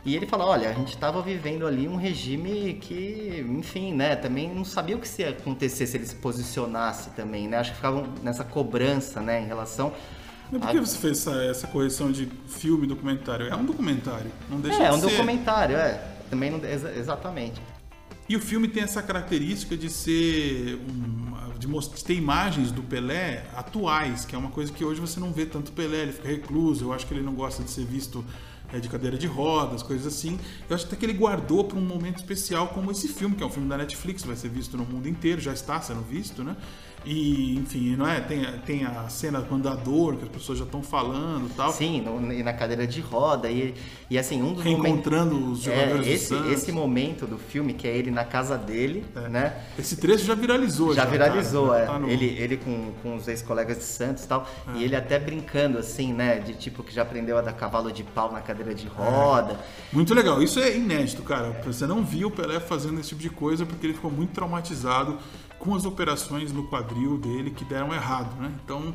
E 0.04 0.14
ele 0.14 0.26
fala, 0.26 0.44
olha, 0.46 0.68
a 0.68 0.72
gente 0.74 0.94
estava 0.94 1.22
vivendo 1.22 1.66
ali 1.66 1.88
um 1.88 1.96
regime 1.96 2.74
que, 2.74 3.42
enfim, 3.48 3.94
né, 3.94 4.14
também 4.14 4.54
não 4.54 4.62
sabia 4.62 4.94
o 4.94 5.00
que 5.00 5.22
ia 5.22 5.30
acontecer 5.30 5.86
se 5.86 5.96
ele 5.96 6.04
se 6.04 6.14
posicionasse 6.16 7.10
também, 7.12 7.48
né? 7.48 7.56
Acho 7.56 7.70
que 7.70 7.76
ficavam 7.76 8.06
nessa 8.22 8.44
cobrança, 8.44 9.22
né, 9.22 9.40
em 9.40 9.46
relação 9.46 9.94
Mas 10.58 10.62
por 10.62 10.68
a- 10.70 10.72
que 10.80 10.86
você 10.88 10.98
fez 10.98 11.18
essa, 11.18 11.42
essa 11.44 11.66
correção 11.66 12.10
de 12.10 12.28
filme 12.48 12.84
e 12.84 12.88
documentário? 12.88 13.46
É 13.48 13.56
um 13.56 13.64
documentário. 13.64 14.30
Não 14.50 14.60
deixa 14.60 14.82
É, 14.82 14.86
é 14.86 14.90
de 14.90 14.96
um 14.96 15.00
ser. 15.00 15.10
documentário, 15.10 15.76
é. 15.76 16.00
Também 16.30 16.50
não, 16.50 16.58
exa- 16.64 16.92
exatamente. 16.96 17.60
E 18.28 18.36
o 18.36 18.40
filme 18.40 18.66
tem 18.68 18.82
essa 18.82 19.02
característica 19.02 19.76
de 19.76 19.90
ser 19.90 20.76
um, 20.88 21.58
de 21.58 21.68
mostrar, 21.68 21.98
ter 22.00 22.14
imagens 22.14 22.70
do 22.72 22.82
Pelé 22.82 23.44
atuais, 23.54 24.24
que 24.24 24.34
é 24.34 24.38
uma 24.38 24.50
coisa 24.50 24.72
que 24.72 24.82
hoje 24.84 24.98
você 25.00 25.20
não 25.20 25.30
vê 25.32 25.44
tanto 25.44 25.72
Pelé, 25.72 25.98
ele 26.02 26.12
fica 26.12 26.28
recluso, 26.28 26.86
eu 26.86 26.92
acho 26.94 27.06
que 27.06 27.12
ele 27.12 27.22
não 27.22 27.34
gosta 27.34 27.62
de 27.62 27.70
ser 27.70 27.84
visto 27.84 28.24
é, 28.72 28.78
de 28.80 28.88
cadeira 28.88 29.18
de 29.18 29.26
rodas, 29.26 29.82
coisas 29.82 30.06
assim. 30.06 30.40
Eu 30.70 30.74
acho 30.74 30.86
até 30.86 30.96
que 30.96 31.04
ele 31.04 31.12
guardou 31.12 31.64
para 31.64 31.78
um 31.78 31.82
momento 31.82 32.16
especial 32.16 32.68
como 32.68 32.90
esse 32.90 33.08
filme, 33.08 33.36
que 33.36 33.42
é 33.42 33.46
um 33.46 33.50
filme 33.50 33.68
da 33.68 33.76
Netflix, 33.76 34.22
vai 34.24 34.36
ser 34.36 34.48
visto 34.48 34.74
no 34.78 34.84
mundo 34.86 35.06
inteiro, 35.06 35.38
já 35.40 35.52
está 35.52 35.78
sendo 35.82 36.00
visto, 36.00 36.42
né? 36.42 36.56
E, 37.04 37.56
enfim, 37.56 37.96
não 37.96 38.08
é? 38.08 38.20
Tem, 38.20 38.44
tem 38.64 38.84
a 38.84 39.08
cena 39.08 39.42
com 39.42 39.54
o 39.56 39.58
andador, 39.58 40.16
que 40.16 40.24
as 40.24 40.28
pessoas 40.30 40.58
já 40.58 40.64
estão 40.64 40.82
falando 40.82 41.48
e 41.50 41.54
tal. 41.54 41.70
Sim, 41.72 42.00
no- 42.00 42.32
e 42.32 42.42
na 42.42 42.52
cadeira 42.52 42.86
de 42.86 43.00
roda. 43.00 43.50
E, 43.50 43.74
e 44.08 44.18
assim, 44.18 44.40
um 44.42 44.54
dos 44.54 44.64
momentos. 44.64 44.82
Reencontrando 44.84 45.50
os 45.52 45.60
jogadores 45.62 46.06
É, 46.06 46.10
esse, 46.10 46.34
esse 46.50 46.72
momento 46.72 47.26
do 47.26 47.36
filme, 47.36 47.74
que 47.74 47.86
é 47.86 47.94
ele 47.96 48.10
na 48.10 48.24
casa 48.24 48.56
dele, 48.56 49.04
né? 49.30 49.62
Esse 49.78 49.96
trecho 49.96 50.24
já 50.24 50.34
viralizou. 50.34 50.94
Já 50.94 51.04
viralizou, 51.04 51.68
cara, 51.68 51.82
é. 51.82 51.86
já 51.86 51.92
tá 51.92 51.98
no- 51.98 52.08
Ele, 52.08 52.26
ele 52.38 52.56
com, 52.56 52.92
com 53.02 53.16
os 53.16 53.28
ex-colegas 53.28 53.76
de 53.78 53.84
Santos 53.84 54.24
e 54.24 54.28
tal. 54.28 54.48
E 54.74 54.82
ele 54.82 54.96
até 54.96 55.18
brincando, 55.18 55.78
assim, 55.78 56.12
né? 56.12 56.38
De 56.38 56.54
tipo, 56.54 56.82
que 56.82 56.94
já 56.94 57.02
aprendeu 57.02 57.36
a 57.36 57.42
dar 57.42 57.52
cavalo 57.52 57.92
de 57.92 58.02
pau 58.02 58.32
na 58.32 58.40
cadeira 58.40 58.74
de 58.74 58.86
roda. 58.86 59.60
Muito 59.92 60.14
legal. 60.14 60.42
Isso 60.42 60.58
é 60.58 60.74
inédito, 60.74 61.22
cara. 61.22 61.50
Você 61.66 61.86
não 61.86 62.02
viu 62.02 62.28
o 62.28 62.30
Pelé 62.30 62.58
fazendo 62.60 62.98
esse 62.98 63.10
tipo 63.10 63.20
de 63.20 63.30
coisa 63.30 63.66
porque 63.66 63.86
ele 63.86 63.94
ficou 63.94 64.10
muito 64.10 64.32
traumatizado 64.32 65.18
com 65.64 65.74
as 65.74 65.84
operações 65.86 66.52
no 66.52 66.64
quadril 66.64 67.16
dele 67.16 67.50
que 67.50 67.64
deram 67.64 67.92
errado, 67.92 68.38
né? 68.40 68.52
Então, 68.62 68.94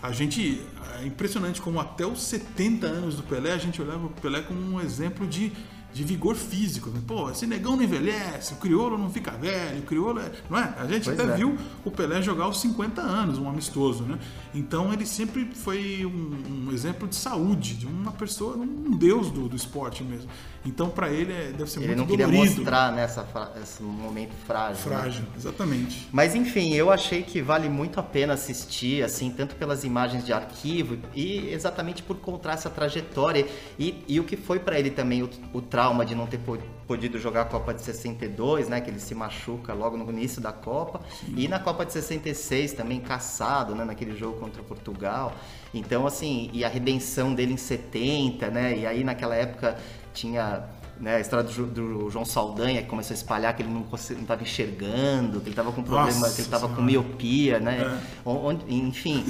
a 0.00 0.12
gente 0.12 0.62
é 1.00 1.06
impressionante 1.06 1.60
como 1.60 1.80
até 1.80 2.06
os 2.06 2.22
70 2.22 2.86
anos 2.86 3.16
do 3.16 3.22
Pelé 3.22 3.52
a 3.52 3.58
gente 3.58 3.82
olhava 3.82 4.06
o 4.06 4.10
Pelé 4.10 4.42
como 4.42 4.60
um 4.60 4.80
exemplo 4.80 5.26
de 5.26 5.52
de 5.94 6.02
vigor 6.02 6.34
físico. 6.34 6.90
né? 6.90 7.00
Pô, 7.06 7.30
esse 7.30 7.46
negão 7.46 7.76
não 7.76 7.84
envelhece, 7.84 8.52
o 8.54 8.56
crioulo 8.56 8.98
não 8.98 9.08
fica 9.08 9.30
velho, 9.30 9.78
o 9.78 9.82
crioulo 9.82 10.18
é... 10.18 10.32
Não 10.50 10.58
é? 10.58 10.74
A 10.76 10.86
gente 10.88 11.04
Pois 11.04 11.18
até 11.18 11.32
é. 11.32 11.36
viu 11.36 11.56
o 11.84 11.90
Pelé 11.90 12.20
jogar 12.20 12.44
aos 12.44 12.60
50 12.60 13.00
anos, 13.00 13.38
um 13.38 13.48
amistoso, 13.48 14.02
né? 14.02 14.18
Então 14.54 14.92
ele 14.92 15.04
sempre 15.04 15.44
foi 15.54 16.06
um, 16.06 16.68
um 16.68 16.72
exemplo 16.72 17.08
de 17.08 17.16
saúde, 17.16 17.74
de 17.74 17.86
uma 17.86 18.12
pessoa, 18.12 18.56
um 18.56 18.96
deus 18.96 19.30
do, 19.30 19.48
do 19.48 19.56
esporte 19.56 20.04
mesmo. 20.04 20.28
Então 20.64 20.88
para 20.88 21.10
ele 21.10 21.32
é- 21.32 21.52
deve 21.52 21.68
ser 21.70 21.80
Ele 21.80 21.88
muito 21.88 21.98
não 21.98 22.06
queria 22.06 22.26
dolorido. 22.26 22.54
mostrar 22.56 22.92
nessa, 22.92 23.24
fra- 23.24 23.52
esse 23.62 23.82
momento 23.82 24.32
frágil. 24.46 24.90
né? 24.90 24.96
Frágil, 24.98 25.24
exatamente. 25.36 26.08
Mas 26.12 26.34
enfim, 26.34 26.72
eu 26.74 26.90
achei 26.90 27.22
que 27.22 27.42
vale 27.42 27.68
muito 27.68 27.98
a 28.00 28.02
pena 28.02 28.32
assistir, 28.34 29.02
assim, 29.04 29.30
tanto 29.30 29.56
pelas 29.56 29.84
imagens 29.84 30.24
de 30.24 30.32
arquivo 30.32 30.96
e 31.14 31.48
exatamente 31.50 32.02
por 32.02 32.16
contar 32.16 32.52
essa 32.52 32.70
trajetória 32.70 33.46
e, 33.78 34.02
e 34.08 34.18
o 34.20 34.24
que 34.24 34.36
foi 34.36 34.58
pra 34.58 34.78
ele 34.78 34.90
também 34.90 35.22
o, 35.22 35.28
o 35.52 35.60
trauma 35.60 36.06
de 36.06 36.14
não 36.14 36.26
ter 36.26 36.38
po- 36.38 36.58
podido 36.86 37.18
jogar 37.18 37.42
a 37.42 37.44
Copa 37.44 37.72
de 37.72 37.82
62, 37.82 38.68
né, 38.68 38.80
que 38.80 38.90
ele 38.90 39.00
se 39.00 39.14
machuca 39.14 39.72
logo 39.72 39.96
no 39.96 40.10
início 40.10 40.40
da 40.40 40.52
Copa, 40.52 41.00
e 41.36 41.48
na 41.48 41.58
Copa 41.58 41.84
de 41.84 41.92
66 41.92 42.72
também 42.72 43.00
caçado, 43.00 43.74
né, 43.74 43.84
naquele 43.84 44.16
jogo 44.16 44.38
contra 44.38 44.62
Portugal. 44.62 45.32
Então, 45.72 46.06
assim, 46.06 46.50
e 46.52 46.64
a 46.64 46.68
redenção 46.68 47.34
dele 47.34 47.54
em 47.54 47.56
70, 47.56 48.50
né, 48.50 48.78
e 48.78 48.86
aí 48.86 49.02
naquela 49.02 49.34
época 49.34 49.76
tinha 50.12 50.64
né, 51.00 51.16
a 51.16 51.20
história 51.20 51.44
do, 51.48 51.66
do 51.66 52.10
João 52.10 52.24
Saldanha 52.24 52.82
que 52.82 52.88
começou 52.88 53.12
a 53.14 53.16
espalhar 53.16 53.54
que 53.56 53.62
ele 53.62 53.70
não 53.72 53.86
estava 53.94 54.42
enxergando, 54.42 55.38
que 55.40 55.44
ele 55.46 55.50
estava 55.50 55.72
com 55.72 55.82
problema, 55.82 56.18
Nossa 56.20 56.34
que 56.34 56.40
ele 56.40 56.46
estava 56.48 56.68
com 56.68 56.80
miopia, 56.82 57.58
né? 57.60 58.00
Onde- 58.24 58.64
enfim, 58.74 59.24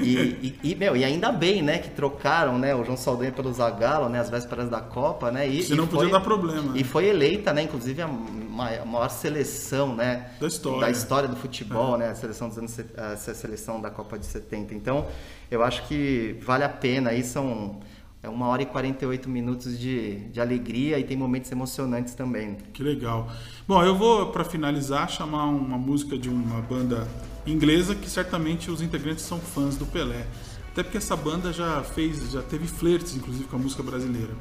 e, 0.00 0.56
e- 0.62 0.70
e, 0.70 0.74
meu, 0.74 0.96
e 0.96 1.04
ainda 1.04 1.30
bem, 1.32 1.62
né, 1.62 1.78
que 1.78 1.90
trocaram, 1.90 2.58
né, 2.58 2.74
o 2.74 2.84
João 2.84 2.96
Saldanha 2.96 3.32
pelo 3.32 3.52
Zagallo, 3.52 4.08
né, 4.08 4.18
às 4.20 4.28
vésperas 4.30 4.68
da 4.68 4.80
Copa, 4.80 5.30
né? 5.30 5.46
E, 5.46 5.62
Senão 5.62 5.84
e 5.84 5.86
podia 5.88 6.10
dar 6.12 6.20
problema? 6.20 6.76
E 6.76 6.84
foi 6.84 7.06
eleita, 7.06 7.52
né, 7.52 7.62
inclusive 7.62 8.02
a 8.02 8.08
ma- 8.08 8.70
a 8.70 8.84
maior 8.84 9.08
seleção, 9.08 9.94
né, 9.94 10.30
Da 10.40 10.46
história. 10.46 10.76
É. 10.76 10.80
da 10.80 10.90
história 10.90 11.28
do 11.28 11.36
futebol, 11.36 11.96
né, 11.98 12.10
a 12.10 12.14
seleção 12.14 12.48
dos 12.48 12.58
anos, 12.58 12.70
se- 12.70 12.86
essa 12.96 13.34
seleção 13.34 13.80
da 13.80 13.90
Copa 13.90 14.18
de 14.18 14.26
70. 14.26 14.74
Então, 14.74 15.06
eu 15.50 15.62
acho 15.62 15.86
que 15.86 16.36
vale 16.42 16.64
a 16.64 16.68
pena. 16.68 17.10
Aí 17.10 17.22
são 17.22 17.80
é 18.24 18.28
uma 18.28 18.46
hora 18.46 18.62
e 18.62 18.66
48 18.66 19.28
minutos 19.28 19.78
de, 19.78 20.16
de 20.30 20.40
alegria 20.40 20.98
e 20.98 21.04
tem 21.04 21.16
momentos 21.16 21.52
emocionantes 21.52 22.14
também. 22.14 22.56
Que 22.72 22.82
legal. 22.82 23.30
Bom, 23.68 23.82
eu 23.82 23.94
vou, 23.96 24.26
para 24.32 24.44
finalizar, 24.44 25.08
chamar 25.10 25.44
uma 25.46 25.76
música 25.78 26.16
de 26.18 26.28
uma 26.28 26.60
banda 26.62 27.06
inglesa 27.46 27.94
que 27.94 28.08
certamente 28.08 28.70
os 28.70 28.80
integrantes 28.80 29.24
são 29.24 29.38
fãs 29.38 29.76
do 29.76 29.84
Pelé. 29.86 30.26
Até 30.72 30.82
porque 30.82 30.96
essa 30.98 31.14
banda 31.14 31.52
já 31.52 31.82
fez, 31.82 32.32
já 32.32 32.42
teve 32.42 32.66
flertes, 32.66 33.14
inclusive, 33.14 33.44
com 33.44 33.56
a 33.56 33.58
música 33.58 33.82
brasileira. 33.82 34.32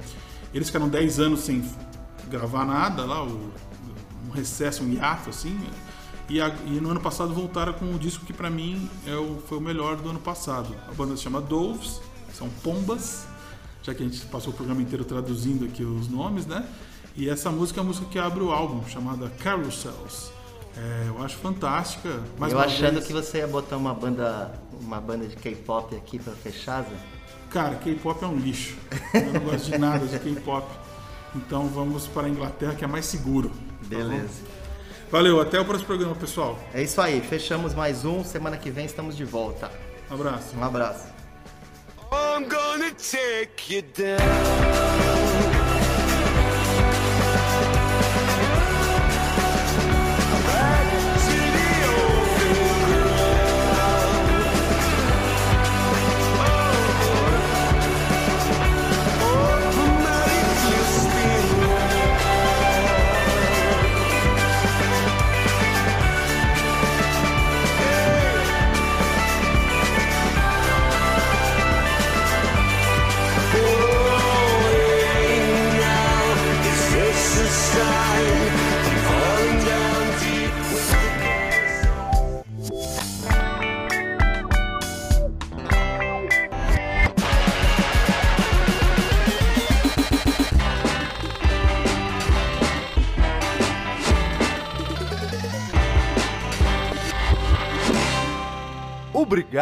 Eles 0.53 0.67
ficaram 0.69 0.87
10 0.89 1.19
anos 1.19 1.41
sem 1.41 1.63
gravar 2.29 2.65
nada 2.65 3.05
lá, 3.05 3.23
o- 3.23 3.51
um 4.27 4.31
recesso, 4.31 4.83
um 4.83 4.91
hiato, 4.91 5.29
assim. 5.29 5.59
E, 6.29 6.39
a- 6.41 6.55
e 6.65 6.79
no 6.79 6.89
ano 6.89 7.01
passado 7.01 7.33
voltaram 7.33 7.73
com 7.73 7.85
um 7.85 7.97
disco 7.97 8.25
que 8.25 8.31
para 8.33 8.49
mim 8.49 8.89
é 9.05 9.15
o- 9.15 9.39
foi 9.47 9.57
o 9.57 9.61
melhor 9.61 9.97
do 9.97 10.09
ano 10.09 10.19
passado. 10.19 10.73
A 10.89 10.93
banda 10.93 11.15
se 11.17 11.23
chama 11.23 11.41
Doves, 11.41 11.99
são 12.33 12.49
pombas, 12.63 13.27
já 13.83 13.93
que 13.93 14.01
a 14.01 14.05
gente 14.05 14.19
passou 14.27 14.51
o 14.51 14.55
programa 14.55 14.81
inteiro 14.81 15.03
traduzindo 15.05 15.65
aqui 15.65 15.83
os 15.83 16.07
nomes, 16.09 16.45
né? 16.47 16.65
E 17.15 17.29
essa 17.29 17.51
música 17.51 17.79
é 17.79 17.83
a 17.83 17.85
música 17.85 18.07
que 18.09 18.17
abre 18.17 18.41
o 18.43 18.51
álbum, 18.51 18.83
chamada 18.87 19.29
Carousels. 19.43 20.31
É, 20.75 21.03
eu 21.07 21.23
acho 21.23 21.37
fantástica. 21.37 22.19
Mais 22.39 22.51
eu 22.51 22.59
achando 22.59 22.93
vez- 22.93 23.05
que 23.05 23.13
você 23.13 23.37
ia 23.39 23.47
botar 23.47 23.77
uma 23.77 23.93
banda, 23.93 24.51
uma 24.81 24.99
banda 24.99 25.27
de 25.27 25.35
K-pop 25.35 25.95
aqui 25.95 26.17
pra 26.17 26.33
fechar, 26.33 26.81
Zé. 26.81 26.89
Cara, 27.51 27.75
K-pop 27.75 28.23
é 28.23 28.27
um 28.27 28.35
lixo. 28.37 28.75
Eu 29.13 29.33
não 29.33 29.41
gosto 29.41 29.69
de 29.69 29.77
nada 29.77 30.07
de 30.07 30.17
K-pop. 30.17 30.65
Então 31.35 31.67
vamos 31.67 32.07
para 32.07 32.25
a 32.25 32.29
Inglaterra, 32.29 32.73
que 32.73 32.83
é 32.83 32.87
mais 32.87 33.05
seguro. 33.05 33.49
tá? 33.49 33.87
Beleza. 33.87 34.41
Valeu, 35.11 35.39
até 35.39 35.59
o 35.59 35.65
próximo 35.65 35.85
programa, 35.85 36.15
pessoal. 36.15 36.57
É 36.73 36.81
isso 36.81 36.99
aí, 36.99 37.21
fechamos 37.21 37.75
mais 37.75 38.03
um. 38.03 38.23
Semana 38.23 38.57
que 38.57 38.71
vem 38.71 38.85
estamos 38.85 39.15
de 39.15 39.23
volta. 39.23 39.69
Um 40.09 40.15
abraço. 40.15 40.55
Um 40.57 40.63
abraço. 40.63 41.12
I'm 42.13 42.47
gonna 42.47 42.91
take 42.91 43.69
you 43.69 43.81
down. 43.81 44.92